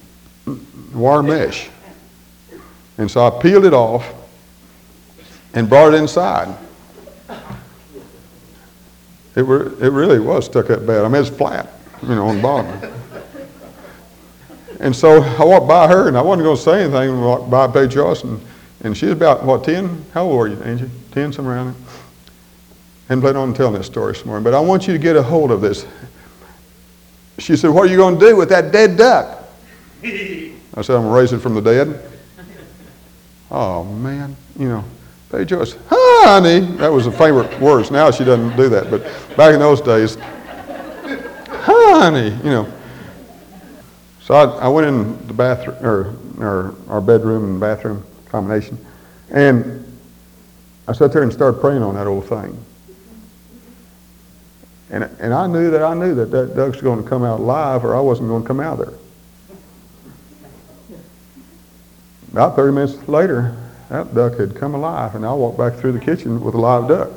[0.93, 1.69] wire mesh.
[2.97, 4.13] And so I peeled it off
[5.53, 6.55] and brought it inside.
[9.35, 11.03] It, were, it really was stuck up bad.
[11.03, 11.69] I mean, it's flat,
[12.01, 12.93] you know, on the bottom.
[14.79, 17.17] and so I walked by her, and I wasn't going to say anything.
[17.17, 18.39] I walked by Paige Joyce, and
[18.85, 20.05] and she was about, what, 10?
[20.13, 20.91] How old were you, Angie?
[21.11, 21.93] 10, somewhere around there?
[23.09, 24.39] And plan on telling this story some more.
[24.39, 25.87] But I want you to get a hold of this.
[27.39, 29.43] She said, What are you going to do with that dead duck?
[30.03, 31.99] I said, I'm going to raise it from the dead.
[33.51, 34.35] Oh, man.
[34.57, 34.85] You know,
[35.31, 36.61] Paige Joyce, honey.
[36.77, 37.91] That was a favorite words.
[37.91, 38.89] Now she doesn't do that.
[38.89, 39.03] But
[39.35, 40.17] back in those days,
[41.49, 42.71] honey, you know.
[44.21, 48.83] So I, I went in the bathroom, or, or our bedroom and bathroom combination.
[49.29, 49.85] And
[50.87, 52.57] I sat there and started praying on that old thing.
[54.89, 57.83] And, and I knew that I knew that that duck's going to come out alive
[57.83, 58.93] or I wasn't going to come out there.
[62.35, 63.55] About 30 minutes later,
[63.87, 66.89] that duck had come alive, and I walked back through the kitchen with a live
[66.89, 67.09] duck.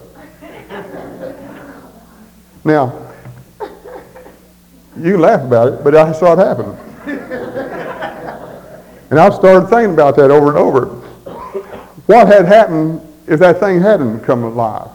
[2.65, 3.05] now,
[4.97, 6.71] you laugh about it, but I saw it happen.
[9.11, 10.87] and I've started thinking about that over and over.
[12.07, 14.89] What had happened if that thing hadn't come alive?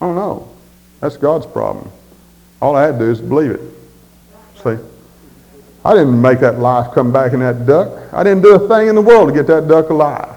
[0.00, 0.48] I don't know.
[1.00, 1.92] That's God's problem.
[2.62, 3.60] All I had to do is believe it.
[4.64, 4.78] See?
[5.84, 8.12] I didn't make that life come back in that duck.
[8.12, 10.36] I didn't do a thing in the world to get that duck alive.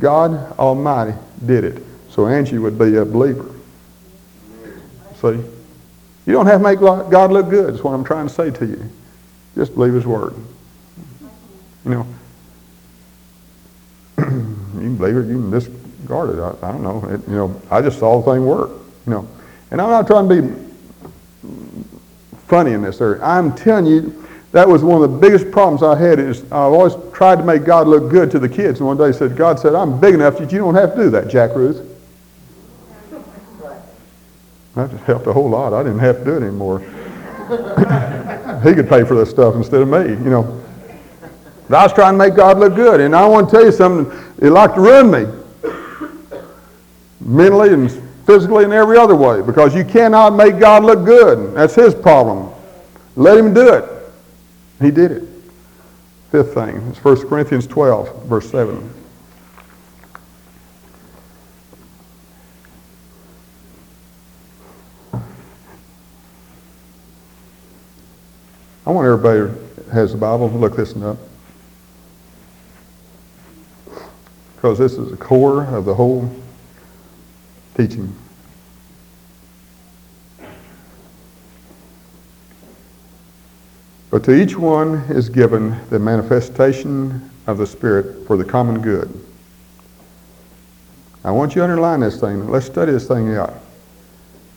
[0.00, 1.14] God Almighty
[1.46, 1.82] did it.
[2.10, 3.50] So Angie would be a believer.
[5.20, 5.40] See?
[6.26, 8.66] You don't have to make God look good, is what I'm trying to say to
[8.66, 8.90] you.
[9.54, 10.34] Just believe His Word.
[11.84, 12.06] You know,
[14.18, 16.38] you can believe it, you can discard it.
[16.40, 17.04] I, I don't know.
[17.08, 18.70] It, you know, I just saw the thing work.
[19.06, 19.28] You know,
[19.70, 20.64] and I'm not trying to be
[22.46, 23.22] funny in this area.
[23.22, 26.20] I'm telling you, that was one of the biggest problems I had.
[26.20, 28.78] Is I've always tried to make God look good to the kids.
[28.78, 31.02] And one day, he said, God said, "I'm big enough that you don't have to
[31.02, 31.90] do that, Jack Ruth."
[34.76, 35.72] That just helped a whole lot.
[35.72, 36.80] I didn't have to do it anymore.
[38.64, 40.62] he could pay for this stuff instead of me, you know.
[41.68, 43.00] But I was trying to make God look good.
[43.00, 45.26] And I want to tell you something, it like to ruin me.
[47.20, 47.88] Mentally and
[48.26, 49.42] physically and every other way.
[49.42, 51.54] Because you cannot make God look good.
[51.54, 52.52] That's his problem.
[53.14, 53.93] Let him do it.
[54.80, 55.22] He did it.
[56.30, 58.92] Fifth thing is 1 Corinthians 12, verse 7.
[68.86, 71.16] I want everybody who has the Bible to look this up.
[74.56, 76.30] Because this is the core of the whole
[77.76, 78.14] teaching.
[84.14, 89.12] But to each one is given the manifestation of the Spirit for the common good.
[91.24, 92.48] I want you to underline this thing.
[92.48, 93.54] Let's study this thing out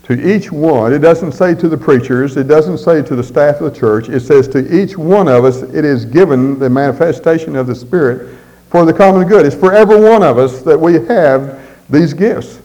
[0.04, 3.60] to each one, it doesn't say to the preachers, it doesn't say to the staff
[3.60, 7.56] of the church, it says to each one of us, it is given the manifestation
[7.56, 8.38] of the Spirit
[8.70, 9.44] for the common good.
[9.44, 12.62] It's for every one of us that we have these gifts.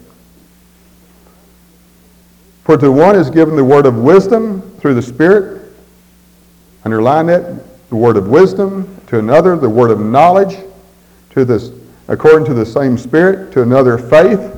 [2.65, 5.62] For to one is given the word of wisdom through the Spirit.
[6.85, 9.01] Underline that, the word of wisdom.
[9.09, 10.59] To another, the word of knowledge,
[11.31, 11.71] to this,
[12.09, 13.53] according to the same Spirit.
[13.53, 14.57] To another, faith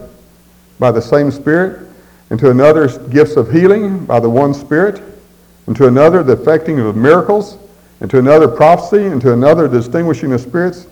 [0.78, 1.84] by the same Spirit
[2.30, 5.00] and to another gifts of healing by the one Spirit,
[5.66, 7.58] and to another the effecting of miracles,
[8.00, 10.86] and to another prophecy, and to another distinguishing of spirits,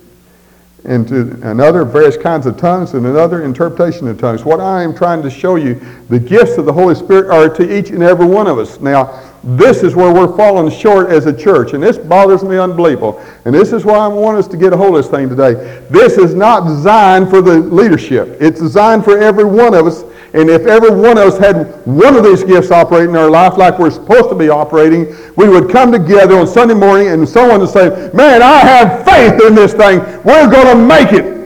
[0.84, 4.44] and to another various kinds of tongues, and another interpretation of tongues.
[4.44, 7.76] What I am trying to show you, the gifts of the Holy Spirit are to
[7.76, 8.78] each and every one of us.
[8.80, 13.24] Now, this is where we're falling short as a church, and this bothers me unbelievable.
[13.44, 15.84] And this is why I want us to get a hold of this thing today.
[15.90, 18.36] This is not designed for the leadership.
[18.40, 22.16] It's designed for every one of us and if every one of us had one
[22.16, 25.70] of these gifts operating in our life like we're supposed to be operating, we would
[25.70, 29.74] come together on Sunday morning and someone would say, Man, I have faith in this
[29.74, 29.98] thing.
[30.24, 31.42] We're going to make it.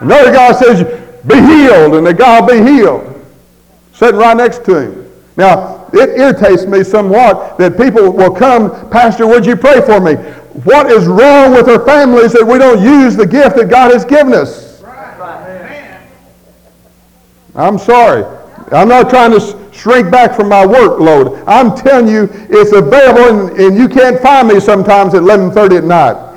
[0.00, 0.82] Another guy says,
[1.26, 3.08] Be healed, and the guy will be healed.
[3.92, 5.12] Sitting right next to him.
[5.36, 10.14] Now, it irritates me somewhat that people will come, Pastor, would you pray for me?
[10.64, 14.04] What is wrong with our families that we don't use the gift that God has
[14.04, 14.82] given us?
[17.54, 18.24] I'm sorry.
[18.70, 21.44] I'm not trying to shrink back from my workload.
[21.46, 25.84] I'm telling you, it's available, and, and you can't find me sometimes at 11:30 at
[25.84, 26.32] night.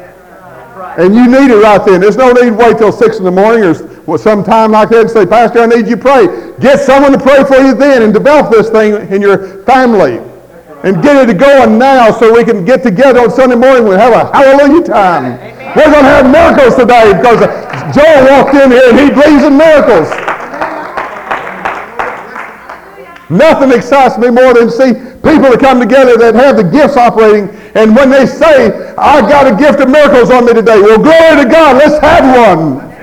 [0.97, 2.01] And you need it right then.
[2.01, 3.73] There's no need to wait till 6 in the morning or
[4.19, 6.27] some time like that and say, Pastor, I need you to pray.
[6.59, 10.21] Get someone to pray for you then and develop this thing in your family.
[10.83, 14.13] And get it going now so we can get together on Sunday morning and have
[14.13, 15.33] a hallelujah time.
[15.75, 17.41] We're going to have miracles today because
[17.97, 20.07] Joel walked in here and he believes in miracles.
[23.29, 24.93] Nothing excites me more than see
[25.25, 29.51] people that come together that have the gifts operating, and when they say, I got
[29.51, 32.94] a gift of miracles on me today, well, glory to God, let's have one.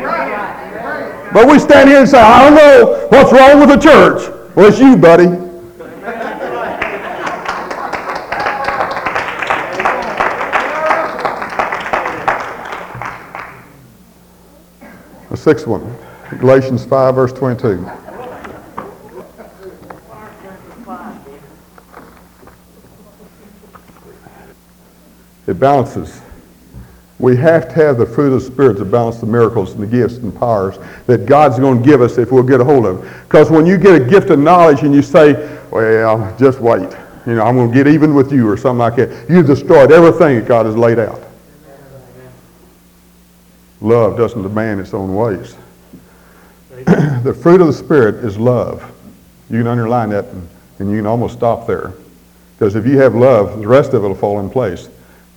[1.33, 4.31] But we stand here and say, I don't know what's wrong with the church.
[4.55, 5.29] Well, it's you, buddy.
[15.31, 15.97] The sixth one,
[16.39, 17.91] Galatians 5, verse 22.
[25.47, 26.21] It balances.
[27.23, 29.87] We have to have the fruit of the Spirit to balance the miracles and the
[29.87, 33.01] gifts and powers that God's going to give us if we'll get a hold of.
[33.01, 33.23] them.
[33.23, 35.35] Because when you get a gift of knowledge and you say,
[35.71, 36.91] well, just wait.
[37.25, 39.31] You know, I'm going to get even with you or something like that.
[39.31, 41.23] You've destroyed everything that God has laid out.
[43.81, 45.55] Love doesn't demand its own ways.
[47.23, 48.83] the fruit of the Spirit is love.
[49.49, 50.49] You can underline that and,
[50.81, 51.93] and you can almost stop there.
[52.59, 54.89] Because if you have love, the rest of it will fall in place.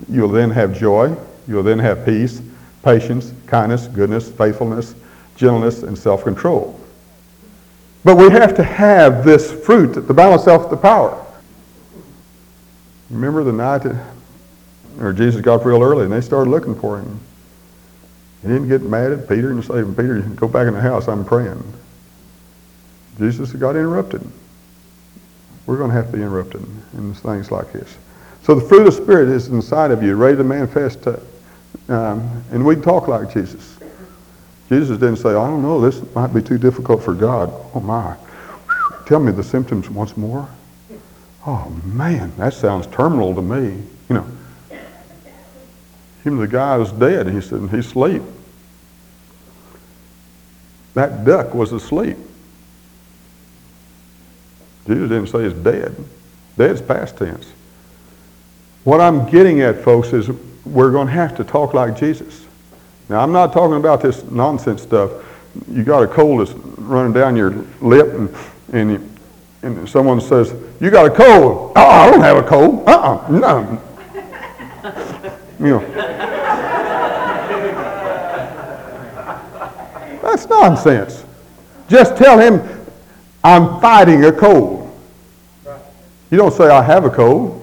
[0.10, 1.16] You'll then have joy.
[1.48, 2.42] You'll then have peace,
[2.84, 4.96] patience, kindness, goodness, faithfulness,
[5.36, 6.80] gentleness, and self-control.
[8.04, 11.26] But we have to have this fruit to balance out the power.
[13.10, 13.96] Remember the night that,
[15.00, 17.20] or Jesus got real early and they started looking for him.
[18.42, 21.26] He didn't get mad at Peter and say, Peter, go back in the house, I'm
[21.26, 21.62] praying.
[23.18, 24.22] Jesus got interrupted.
[25.66, 27.98] We're going to have to be interrupted in things like this.
[28.44, 31.08] So the fruit of the Spirit is inside of you, ready to manifest.
[31.88, 33.78] Um, and we talk like Jesus.
[34.70, 37.52] Jesus didn't say, I don't know, this might be too difficult for God.
[37.76, 38.16] Oh, my.
[39.06, 40.50] Tell me the symptoms once more.
[41.46, 43.84] Oh, man, that sounds terminal to me.
[44.10, 44.28] You know,
[46.22, 47.28] even the guy was dead.
[47.30, 48.24] He said, he's asleep.
[50.96, 52.18] That duck was asleep.
[54.88, 55.96] Jesus didn't say he's dead.
[56.58, 57.52] Dead's past tense.
[58.84, 60.30] What I'm getting at, folks, is
[60.66, 62.46] we're going to have to talk like Jesus.
[63.08, 65.12] Now, I'm not talking about this nonsense stuff.
[65.70, 67.52] You got a cold that's running down your
[67.82, 68.36] lip, and,
[68.74, 69.20] and,
[69.62, 71.74] and someone says, You got a cold.
[71.76, 72.88] Oh, I don't have a cold.
[72.88, 73.82] Uh uh no.
[75.60, 75.80] You know.
[80.22, 81.24] That's nonsense.
[81.88, 82.62] Just tell him,
[83.44, 84.92] I'm fighting a cold.
[86.30, 87.62] You don't say, I have a cold.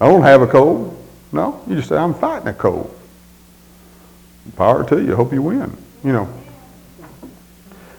[0.00, 0.96] I don't have a cold.
[1.32, 2.94] No, you just say, I'm fighting a cold.
[4.56, 5.14] Power to you.
[5.14, 5.76] Hope you win.
[6.02, 6.28] You know.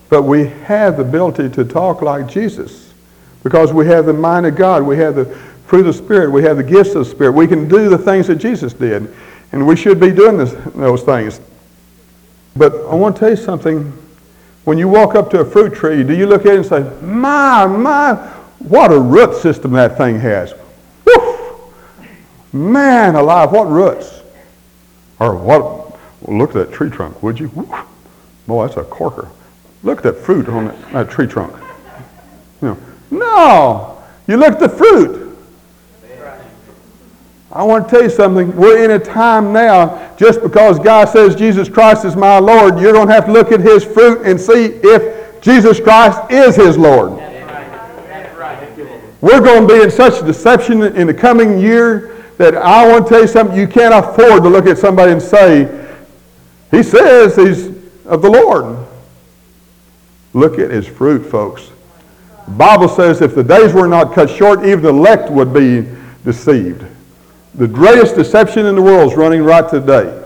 [0.09, 2.93] But we have the ability to talk like Jesus
[3.43, 4.83] because we have the mind of God.
[4.83, 5.25] We have the
[5.65, 6.31] fruit of the Spirit.
[6.31, 7.31] We have the gifts of the Spirit.
[7.31, 9.13] We can do the things that Jesus did.
[9.53, 11.39] And we should be doing this, those things.
[12.55, 13.97] But I want to tell you something.
[14.63, 16.81] When you walk up to a fruit tree, do you look at it and say,
[17.01, 18.15] My, my,
[18.59, 20.53] what a root system that thing has?
[22.53, 24.21] Man alive, what roots?
[25.19, 25.61] Or what?
[26.21, 27.49] Well, look at that tree trunk, would you?
[27.49, 27.69] Woof.
[28.47, 29.29] Boy, that's a corker.
[29.83, 31.55] Look at that fruit on that, that tree trunk.
[32.61, 32.77] You know,
[33.09, 35.37] no, you look at the fruit.
[37.51, 38.55] I want to tell you something.
[38.55, 42.93] We're in a time now, just because God says Jesus Christ is my Lord, you're
[42.93, 46.77] going to have to look at his fruit and see if Jesus Christ is his
[46.77, 47.11] Lord.
[49.19, 53.05] We're going to be in such a deception in the coming year that I want
[53.05, 53.57] to tell you something.
[53.57, 55.87] You can't afford to look at somebody and say,
[56.71, 57.67] He says he's
[58.05, 58.85] of the Lord.
[60.33, 61.69] Look at his fruit, folks.
[62.45, 65.87] The Bible says if the days were not cut short, even the elect would be
[66.23, 66.85] deceived.
[67.55, 70.17] The greatest deception in the world is running right today.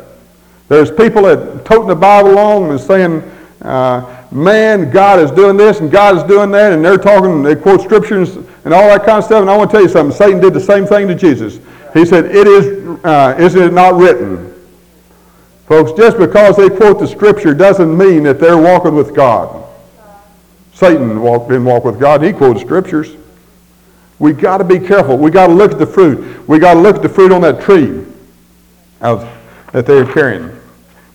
[0.67, 3.21] There's people that toting the Bible along and saying,
[3.61, 7.55] uh, man, God is doing this and God is doing that, and they're talking, they
[7.55, 9.41] quote scriptures and all that kind of stuff.
[9.41, 10.15] And I want to tell you something.
[10.15, 11.59] Satan did the same thing to Jesus.
[11.95, 14.53] He said, It is, uh, isn't it not written?
[15.65, 19.63] Folks, just because they quote the scripture doesn't mean that they're walking with God.
[20.73, 22.21] Satan walked, didn't walk with God.
[22.21, 23.15] He quoted scriptures.
[24.19, 25.17] We got to be careful.
[25.17, 26.47] We got to look at the fruit.
[26.47, 28.03] We got to look at the fruit on that tree
[28.99, 29.27] of,
[29.71, 30.51] that they're carrying.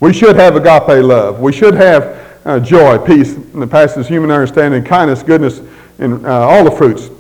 [0.01, 1.41] We should have agape love.
[1.41, 5.61] We should have uh, joy, peace, and the passes human understanding, kindness, goodness,
[5.99, 7.11] and uh, all the fruits,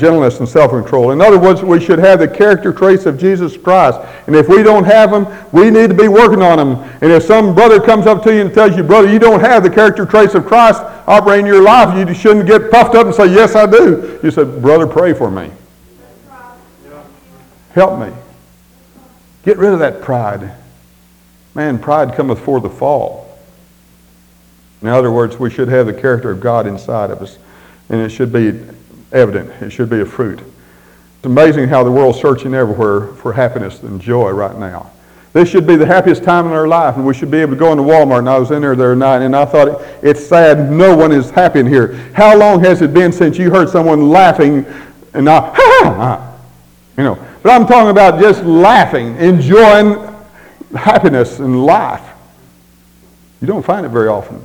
[0.00, 1.12] gentleness, and self-control.
[1.12, 4.00] In other words, we should have the character traits of Jesus Christ.
[4.26, 6.90] And if we don't have them, we need to be working on them.
[7.02, 9.62] And if some brother comes up to you and tells you, brother, you don't have
[9.62, 13.14] the character traits of Christ operating in your life, you shouldn't get puffed up and
[13.14, 14.18] say, yes, I do.
[14.22, 15.50] You said, brother, pray for me.
[17.74, 18.12] Help me.
[19.44, 20.52] Get rid of that pride.
[21.54, 23.38] Man, pride cometh before the fall.
[24.82, 27.38] In other words, we should have the character of God inside of us,
[27.88, 28.60] and it should be
[29.12, 29.50] evident.
[29.62, 30.40] It should be a fruit.
[30.40, 34.90] It's amazing how the world's searching everywhere for happiness and joy right now.
[35.32, 37.58] This should be the happiest time in our life, and we should be able to
[37.58, 38.20] go into Walmart.
[38.20, 41.12] And I was in there the other night, and I thought, it's sad no one
[41.12, 41.94] is happy in here.
[42.14, 44.66] How long has it been since you heard someone laughing
[45.14, 46.38] and not, ha ha,
[46.96, 47.26] you know?
[47.42, 49.96] But I'm talking about just laughing, enjoying
[50.74, 52.06] happiness and life.
[53.40, 54.42] You don't find it very often.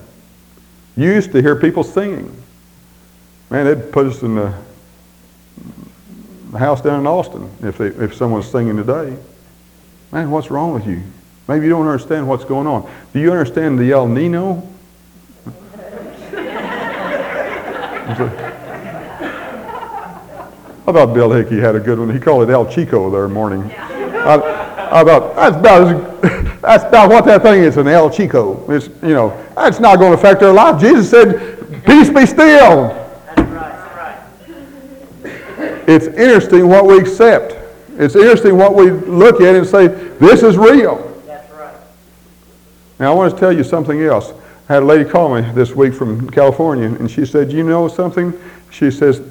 [0.95, 2.32] You used to hear people singing.
[3.49, 4.53] Man, they'd put us in the,
[6.51, 9.17] the house down in Austin if, they, if someone's singing today.
[10.11, 11.03] Man, what's wrong with you?
[11.47, 12.89] Maybe you don't understand what's going on.
[13.13, 14.67] Do you understand the El Nino?
[20.87, 22.11] I thought Bill Hickey had a good one.
[22.11, 23.63] He called it El Chico there morning.
[23.73, 24.35] I,
[24.91, 26.21] I thought that's about
[26.61, 28.71] that's about what that thing is, an El Chico.
[28.71, 30.79] It's you know that's not going to affect our life.
[30.79, 32.89] Jesus said, "Peace be still."
[33.35, 34.19] That's right.
[35.23, 35.74] That's right.
[35.88, 37.55] It's interesting what we accept.
[37.97, 41.75] It's interesting what we look at and say, "This is real." That's right.
[42.99, 44.33] Now I want to tell you something else.
[44.67, 47.88] I had a lady call me this week from California, and she said, "You know
[47.88, 48.33] something?"
[48.71, 49.21] She says,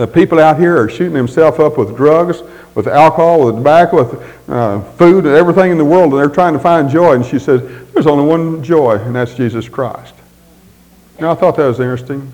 [0.00, 2.42] the people out here are shooting themselves up with drugs,
[2.74, 6.54] with alcohol, with tobacco, with uh, food, and everything in the world, and they're trying
[6.54, 7.14] to find joy.
[7.14, 7.60] And she says,
[7.92, 10.14] There's only one joy, and that's Jesus Christ.
[11.20, 12.32] Now, I thought that was interesting.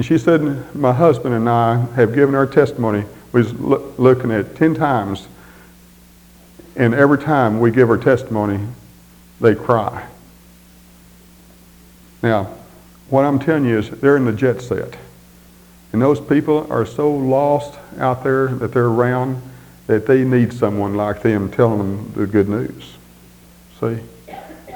[0.00, 3.04] And she said, My husband and I have given our testimony.
[3.32, 5.28] We was lo- looking at 10 times,
[6.74, 8.66] and every time we give our testimony,
[9.42, 10.06] they cry.
[12.22, 12.44] Now,
[13.10, 14.96] what I'm telling you is they're in the jet set.
[15.92, 19.42] And those people are so lost out there that they're around
[19.86, 22.96] that they need someone like them telling them the good news.
[23.78, 23.98] See?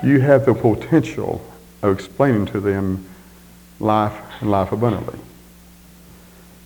[0.03, 1.43] You have the potential
[1.81, 3.07] of explaining to them
[3.81, 5.19] life and life abundantly.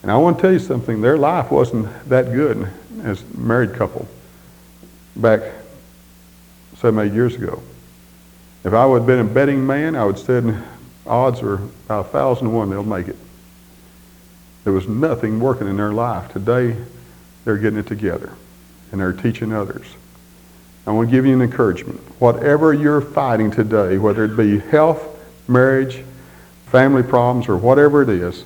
[0.03, 2.69] And I want to tell you something, their life wasn't that good
[3.03, 4.09] as a married couple
[5.17, 5.41] back
[6.77, 7.63] seven, eight years ago.
[8.65, 10.63] If I would have been a betting man, I would have said
[11.07, 11.55] odds are
[11.87, 13.17] about a thousand to one they'll make it.
[14.65, 16.33] There was nothing working in their life.
[16.33, 16.77] Today,
[17.45, 18.35] they're getting it together
[18.93, 19.87] and they're teaching others.
[20.87, 22.01] I want to give you an encouragement.
[22.19, 25.03] Whatever you're fighting today, whether it be health,
[25.49, 26.05] marriage,
[26.71, 28.45] family problems, or whatever it is,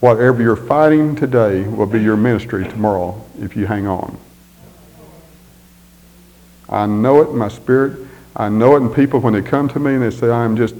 [0.00, 4.16] whatever you're fighting today will be your ministry tomorrow if you hang on.
[6.68, 8.06] I know it in my spirit.
[8.36, 10.74] I know it in people when they come to me and they say, I'm just,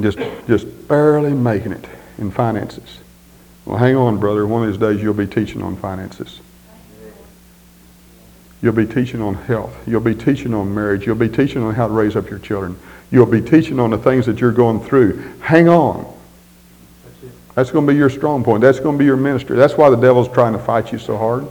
[0.00, 1.86] just, just barely making it
[2.18, 2.98] in finances.
[3.64, 4.46] Well, hang on, brother.
[4.46, 6.40] One of these days you'll be teaching on finances.
[8.64, 9.76] You'll be teaching on health.
[9.86, 11.04] You'll be teaching on marriage.
[11.04, 12.78] You'll be teaching on how to raise up your children.
[13.10, 15.18] You'll be teaching on the things that you're going through.
[15.40, 16.10] Hang on.
[17.54, 18.62] That's going to be your strong point.
[18.62, 19.58] That's going to be your ministry.
[19.58, 21.46] That's why the devil's trying to fight you so hard.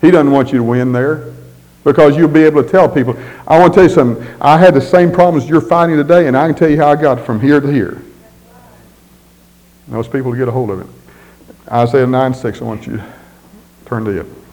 [0.00, 1.34] He doesn't want you to win there
[1.82, 3.16] because you'll be able to tell people.
[3.48, 4.24] I want to tell you something.
[4.40, 6.94] I had the same problems you're fighting today, and I can tell you how I
[6.94, 8.00] got from here to here.
[9.88, 10.86] Those people get a hold of it.
[11.72, 13.04] Isaiah 9 6, I want you to
[13.86, 14.43] turn to it.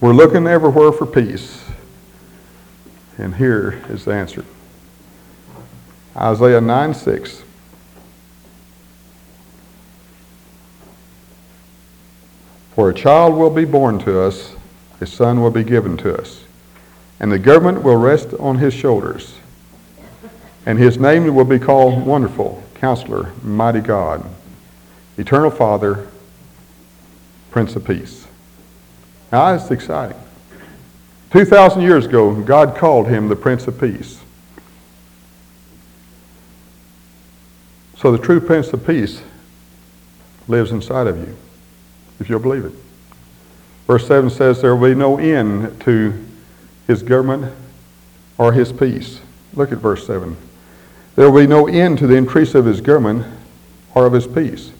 [0.00, 1.62] We're looking everywhere for peace.
[3.18, 4.46] And here is the answer
[6.16, 7.42] Isaiah 9 6.
[12.74, 14.54] For a child will be born to us,
[15.02, 16.44] a son will be given to us,
[17.18, 19.34] and the government will rest on his shoulders.
[20.64, 24.26] And his name will be called Wonderful, Counselor, Mighty God,
[25.18, 26.08] Eternal Father,
[27.50, 28.19] Prince of Peace.
[29.32, 30.16] Now, that's exciting.
[31.30, 34.20] 2,000 years ago, God called him the Prince of Peace.
[37.96, 39.22] So the true Prince of Peace
[40.48, 41.36] lives inside of you,
[42.18, 42.72] if you'll believe it.
[43.86, 46.26] Verse 7 says, There will be no end to
[46.86, 47.54] his government
[48.38, 49.20] or his peace.
[49.54, 50.36] Look at verse 7.
[51.14, 53.26] There will be no end to the increase of his government
[53.94, 54.72] or of his peace.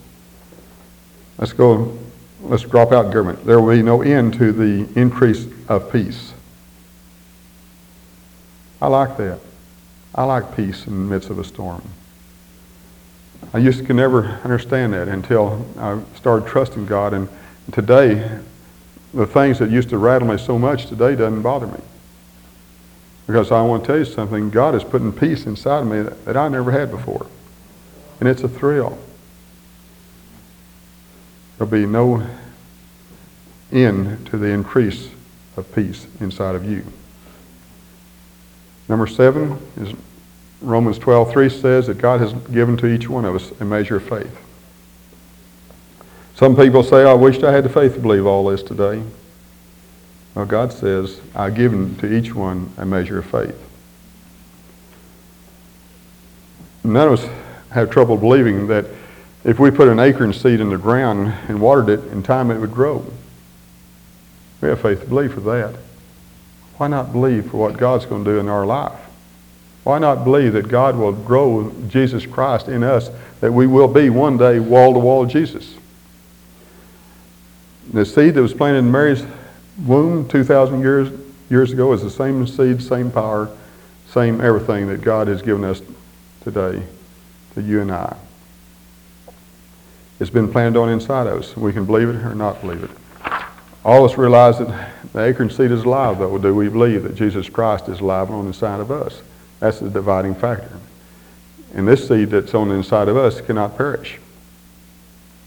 [1.37, 1.97] Let's go,
[2.43, 3.45] let's drop out government.
[3.45, 6.33] There will be no end to the increase of peace.
[8.81, 9.39] I like that.
[10.13, 11.83] I like peace in the midst of a storm.
[13.53, 17.13] I used to never understand that until I started trusting God.
[17.13, 17.29] And
[17.71, 18.39] today,
[19.13, 21.79] the things that used to rattle me so much today doesn't bother me.
[23.27, 26.25] Because I want to tell you something, God is putting peace inside of me that,
[26.25, 27.27] that I never had before.
[28.19, 28.97] And it's a thrill.
[31.61, 32.25] There'll be no
[33.71, 35.09] end to the increase
[35.55, 36.83] of peace inside of you.
[38.89, 39.93] Number seven is
[40.59, 44.03] Romans 12:3 says that God has given to each one of us a measure of
[44.09, 44.35] faith.
[46.33, 49.03] Some people say, I wished I had the faith to believe all this today.
[50.33, 53.61] Well, God says, I've given to each one a measure of faith.
[56.83, 57.29] None of us
[57.69, 58.87] have trouble believing that
[59.43, 62.59] if we put an acorn seed in the ground and watered it, in time it
[62.59, 63.05] would grow.
[64.61, 65.75] We have faith to believe for that.
[66.77, 68.99] Why not believe for what God's going to do in our life?
[69.83, 74.09] Why not believe that God will grow Jesus Christ in us, that we will be
[74.09, 75.75] one day wall to wall Jesus?
[77.91, 79.25] The seed that was planted in Mary's
[79.83, 81.11] womb 2,000 years,
[81.49, 83.49] years ago is the same seed, same power,
[84.07, 85.81] same everything that God has given us
[86.43, 86.83] today
[87.55, 88.15] to you and I.
[90.21, 91.57] It's been planted on inside of us.
[91.57, 92.91] We can believe it or not believe it.
[93.83, 96.37] All of us realize that the acorn seed is alive, though.
[96.37, 99.23] Do we believe that Jesus Christ is alive on the inside of us?
[99.59, 100.77] That's the dividing factor.
[101.73, 104.19] And this seed that's on the inside of us cannot perish.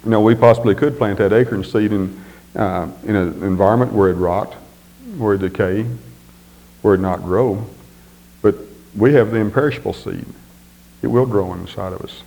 [0.02, 2.24] You know, we possibly could plant that acorn seed in
[2.56, 4.54] uh, in an environment where it rot,
[5.16, 5.86] where it decay,
[6.82, 7.64] where it not grow.
[8.42, 8.56] But
[8.96, 10.26] we have the imperishable seed.
[11.00, 12.22] It will grow inside of us.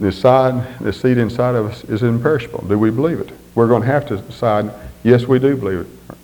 [0.00, 2.64] The side, the seed inside of us is imperishable.
[2.66, 3.30] Do we believe it?
[3.54, 4.72] We're going to have to decide,
[5.02, 6.16] yes, we do believe it,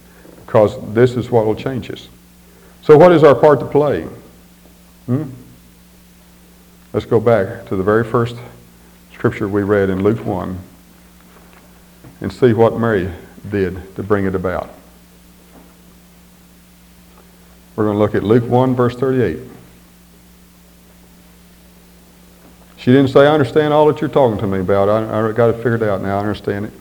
[0.47, 2.09] because this is what will change us.
[2.83, 4.05] So what is our part to play?
[5.05, 5.25] Hmm?
[6.95, 8.37] Let's go back to the very first
[9.13, 10.59] scripture we read in Luke 1
[12.23, 13.11] and see what Mary
[13.51, 14.71] did to bring it about.
[17.75, 19.39] We're going to look at Luke 1, verse 38.
[22.87, 24.89] She didn't say, I understand all that you're talking to me about.
[24.89, 26.19] I, I got it figured out now.
[26.19, 26.73] I understand it.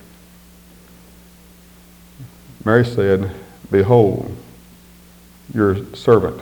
[2.63, 3.31] Mary said,
[3.71, 4.37] Behold,
[5.51, 6.39] your servant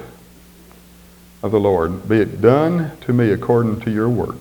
[1.41, 2.09] of the Lord.
[2.09, 4.37] Be it done to me according to your word.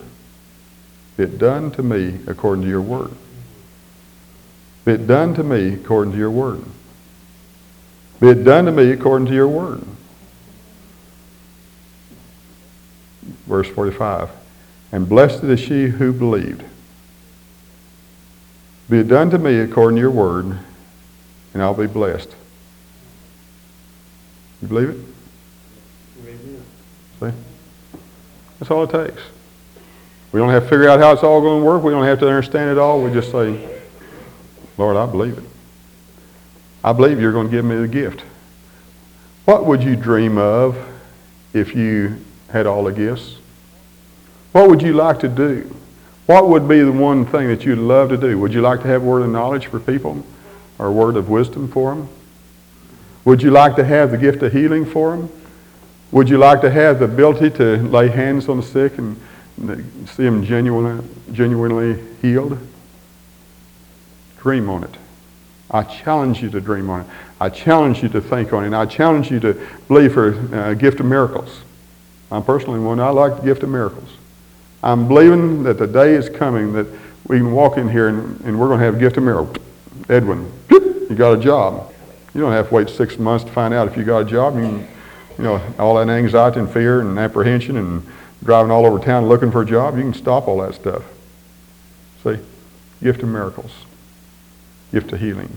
[1.16, 3.12] Be it done to me according to your word.
[4.84, 6.64] Be it done to me according to your word.
[8.18, 9.84] Be it done to me according to your word.
[13.46, 14.41] Verse 45.
[14.93, 16.62] And blessed is she who believed.
[18.90, 20.59] Be it done to me according to your word,
[21.55, 22.28] and I'll be blessed.
[24.61, 24.97] You believe it?
[27.20, 27.36] See?
[28.59, 29.22] That's all it takes.
[30.30, 31.82] We don't have to figure out how it's all going to work.
[31.82, 33.03] We don't have to understand it all.
[33.03, 33.80] We just say,
[34.78, 35.45] Lord, I believe it.
[36.84, 38.22] I believe you're going to give me the gift.
[39.45, 40.76] What would you dream of
[41.53, 42.18] if you
[42.51, 43.36] had all the gifts?
[44.53, 45.74] What would you like to do?
[46.26, 48.38] What would be the one thing that you'd love to do?
[48.38, 50.24] Would you like to have a word of knowledge for people
[50.78, 52.09] or a word of wisdom for them?
[53.24, 55.30] Would you like to have the gift of healing for them?
[56.11, 59.16] Would you like to have the ability to lay hands on the sick and
[60.07, 62.59] see them genuinely, genuinely healed?
[64.38, 64.96] Dream on it.
[65.70, 67.07] I challenge you to dream on it.
[67.40, 68.66] I challenge you to think on it.
[68.66, 69.55] And I challenge you to
[69.88, 71.62] believe for a uh, gift of miracles.
[72.30, 73.00] I'm personally one.
[73.00, 74.11] I like the gift of miracles.
[74.83, 76.87] I'm believing that the day is coming that
[77.28, 79.64] we can walk in here and, and we're going to have a gift of miracles.
[80.09, 81.93] Edwin, you got a job.
[82.35, 84.57] You don't have to wait six months to find out if you got a job.
[84.57, 84.87] You,
[85.39, 88.07] you know, all that anxiety and fear and apprehension and
[88.43, 91.05] driving all over town looking for a job, you can stop all that stuff.
[92.24, 92.39] See?
[93.03, 93.72] Gift of miracles.
[94.91, 95.55] Gift of healing.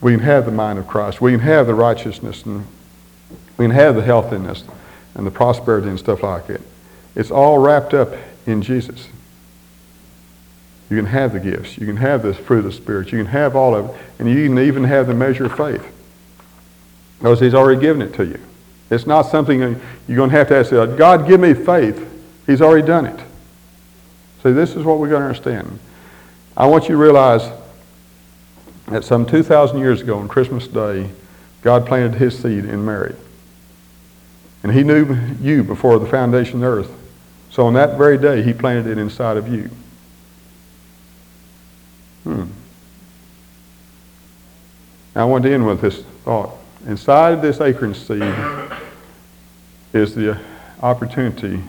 [0.00, 1.20] We can have the mind of Christ.
[1.20, 2.66] We can have the righteousness and
[3.58, 4.64] we can have the healthiness
[5.14, 6.62] and the prosperity and stuff like it.
[7.14, 8.14] It's all wrapped up
[8.46, 9.08] in Jesus.
[10.90, 11.78] You can have the gifts.
[11.78, 13.12] You can have the fruit of the Spirit.
[13.12, 13.96] You can have all of it.
[14.18, 15.86] And you can even have the measure of faith.
[17.18, 18.40] Because He's already given it to you.
[18.90, 22.06] It's not something you're going to have to ask God, give me faith.
[22.46, 23.20] He's already done it.
[24.42, 25.78] See, this is what we've got to understand.
[26.56, 27.48] I want you to realize
[28.88, 31.10] that some 2,000 years ago on Christmas Day,
[31.62, 33.14] God planted His seed in Mary.
[34.64, 36.99] And He knew you before the foundation of the earth.
[37.50, 39.70] So on that very day, He planted it inside of you.
[42.24, 42.44] Hmm.
[45.14, 46.56] I want to end with this thought.
[46.86, 48.22] Inside of this acorn seed
[49.92, 50.40] is the
[50.80, 51.62] opportunity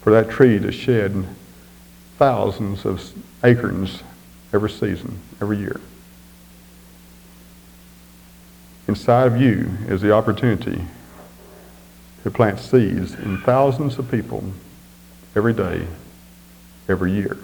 [0.00, 1.24] for that tree to shed
[2.18, 4.02] thousands of acorns
[4.52, 5.80] every season, every year.
[8.88, 10.84] Inside of you is the opportunity
[12.22, 14.44] to plant seeds in thousands of people
[15.34, 15.86] every day,
[16.88, 17.36] every year.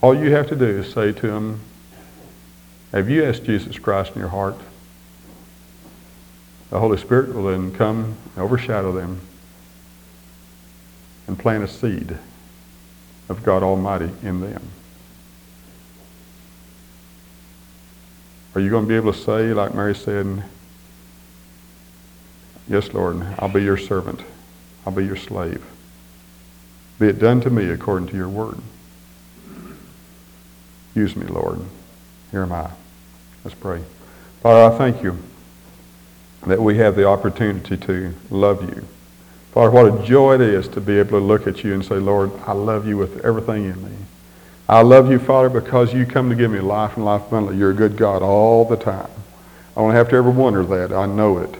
[0.00, 1.60] All you have to do is say to them,
[2.92, 4.56] Have you asked Jesus Christ in your heart?
[6.70, 9.20] The Holy Spirit will then come and overshadow them
[11.26, 12.18] and plant a seed
[13.28, 14.62] of God Almighty in them.
[18.54, 20.44] Are you going to be able to say, like Mary said,
[22.68, 24.22] Yes, Lord, I'll be your servant.
[24.84, 25.64] I'll be your slave.
[26.98, 28.58] Be it done to me according to your word.
[30.94, 31.60] Use me, Lord.
[32.30, 32.70] Here am I.
[33.44, 33.82] Let's pray.
[34.40, 35.18] Father, I thank you
[36.46, 38.86] that we have the opportunity to love you.
[39.52, 41.96] Father, what a joy it is to be able to look at you and say,
[41.96, 43.96] Lord, I love you with everything in me.
[44.68, 47.58] I love you, Father, because you come to give me life and life abundantly.
[47.58, 49.10] You're a good God all the time.
[49.76, 50.92] I don't have to ever wonder that.
[50.92, 51.54] I know it.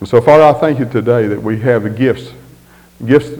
[0.00, 2.32] And so, Father, I thank you today that we have the gifts,
[3.04, 3.30] gifts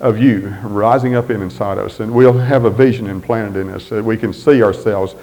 [0.00, 2.00] of you rising up in inside us.
[2.00, 5.14] And we'll have a vision implanted in us that we can see ourselves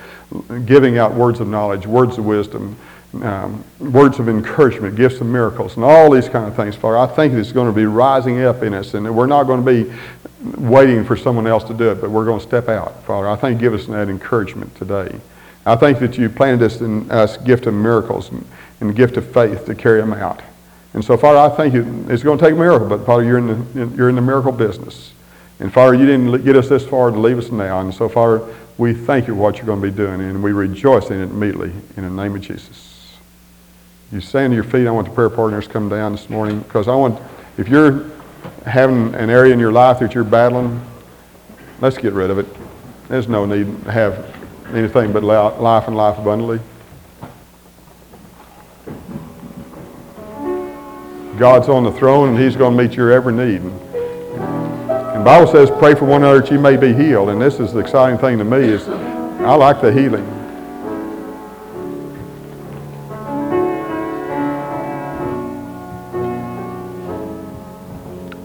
[0.66, 2.76] giving out words of knowledge, words of wisdom,
[3.22, 6.98] um, words of encouragement, gifts of miracles, and all these kind of things, Father.
[6.98, 9.86] I think it's going to be rising up in us, and we're not going to
[9.86, 9.94] be
[10.58, 13.28] waiting for someone else to do it, but we're going to step out, Father.
[13.28, 15.20] I think give us that encouragement today.
[15.66, 18.46] I think that you planted us in us gift of miracles and,
[18.82, 20.42] and gift of faith to carry them out.
[20.94, 21.74] And so, Father, I think
[22.10, 24.52] it's going to take a miracle, but Father, you're in the, you're in the miracle
[24.52, 25.14] business.
[25.60, 27.80] And Father, you didn't get us this far to leave us now.
[27.80, 30.52] And so, Father, we thank you for what you're going to be doing, and we
[30.52, 33.18] rejoice in it immediately in the name of Jesus.
[34.12, 34.86] You stand to your feet.
[34.88, 37.20] I want the prayer partners to come down this morning because I want,
[37.58, 38.12] if you're
[38.66, 40.80] having an area in your life that you're battling,
[41.82, 42.46] let's get rid of it.
[43.08, 44.36] There's no need to have
[44.74, 46.60] anything but life and life abundantly.
[51.38, 53.62] God's on the throne and he's going to meet your every need.
[53.62, 57.30] And Bible says pray for one another that you may be healed.
[57.30, 60.28] And this is the exciting thing to me is I like the healing.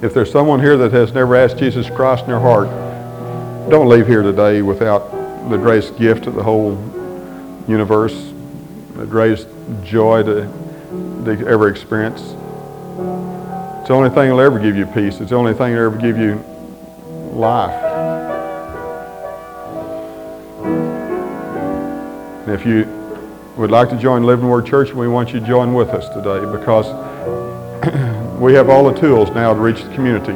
[0.02, 2.68] If there's someone here that has never asked Jesus Christ in their heart,
[3.68, 5.10] don't leave here today without
[5.50, 6.72] the greatest gift of the whole
[7.66, 8.32] universe
[8.98, 9.46] the greatest
[9.84, 10.42] joy to,
[11.24, 12.34] to ever experience.
[12.98, 15.20] It's the only thing that'll ever give you peace.
[15.20, 16.34] It's the only thing that'll ever give you
[17.32, 17.84] life.
[22.46, 22.86] And if you
[23.56, 26.40] would like to join Living Word Church, we want you to join with us today
[26.50, 26.86] because
[28.40, 30.32] we have all the tools now to reach the community.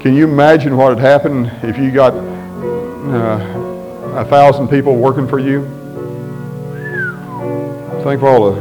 [0.00, 3.38] Can you imagine what would happen if you got uh,
[4.16, 5.64] a thousand people working for you?
[8.04, 8.60] Think of all the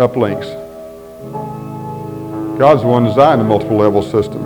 [0.00, 0.62] uplinks.
[2.58, 4.42] God's the one designed the multiple level system.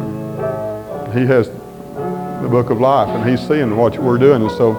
[1.13, 1.49] He has
[2.43, 4.43] the book of life, and He's seeing what we're doing.
[4.43, 4.75] And so,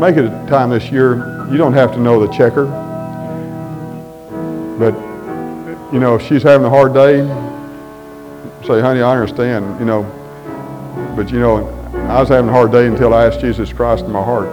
[0.00, 1.46] make it a time this year.
[1.50, 2.66] You don't have to know the checker,
[4.78, 4.94] but
[5.92, 7.18] you know, if she's having a hard day,
[8.66, 10.02] say, honey, I understand, you know,
[11.14, 11.68] but you know,
[12.08, 14.48] I was having a hard day until I asked Jesus Christ in my heart.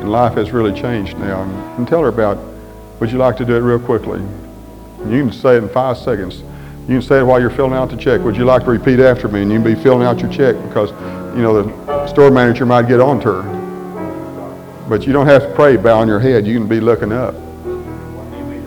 [0.00, 1.42] And life has really changed now.
[1.78, 2.38] And tell her about,
[3.00, 4.20] would you like to do it real quickly?
[5.08, 6.42] You can say it in five seconds.
[6.86, 8.20] You can say it while you're filling out the check.
[8.20, 9.40] Would you like to repeat after me?
[9.40, 10.90] And you can be filling out your check because,
[11.34, 14.86] you know, the store manager might get on to her.
[14.86, 16.46] But you don't have to pray bowing your head.
[16.46, 17.34] You can be looking up.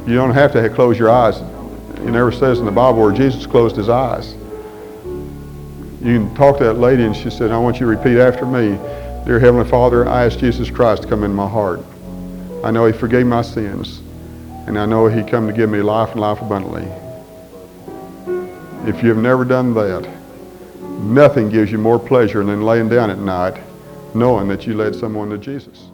[0.07, 1.41] You don't have to close your eyes.
[1.97, 4.33] It never says in the Bible where Jesus closed his eyes.
[6.01, 8.47] You can talk to that lady and she said, I want you to repeat after
[8.47, 8.79] me.
[9.27, 11.81] Dear Heavenly Father, I ask Jesus Christ to come in my heart.
[12.63, 14.01] I know he forgave my sins.
[14.65, 16.87] And I know he come to give me life and life abundantly.
[18.87, 20.09] If you've never done that,
[21.01, 23.61] nothing gives you more pleasure than laying down at night
[24.13, 25.91] knowing that you led someone to Jesus.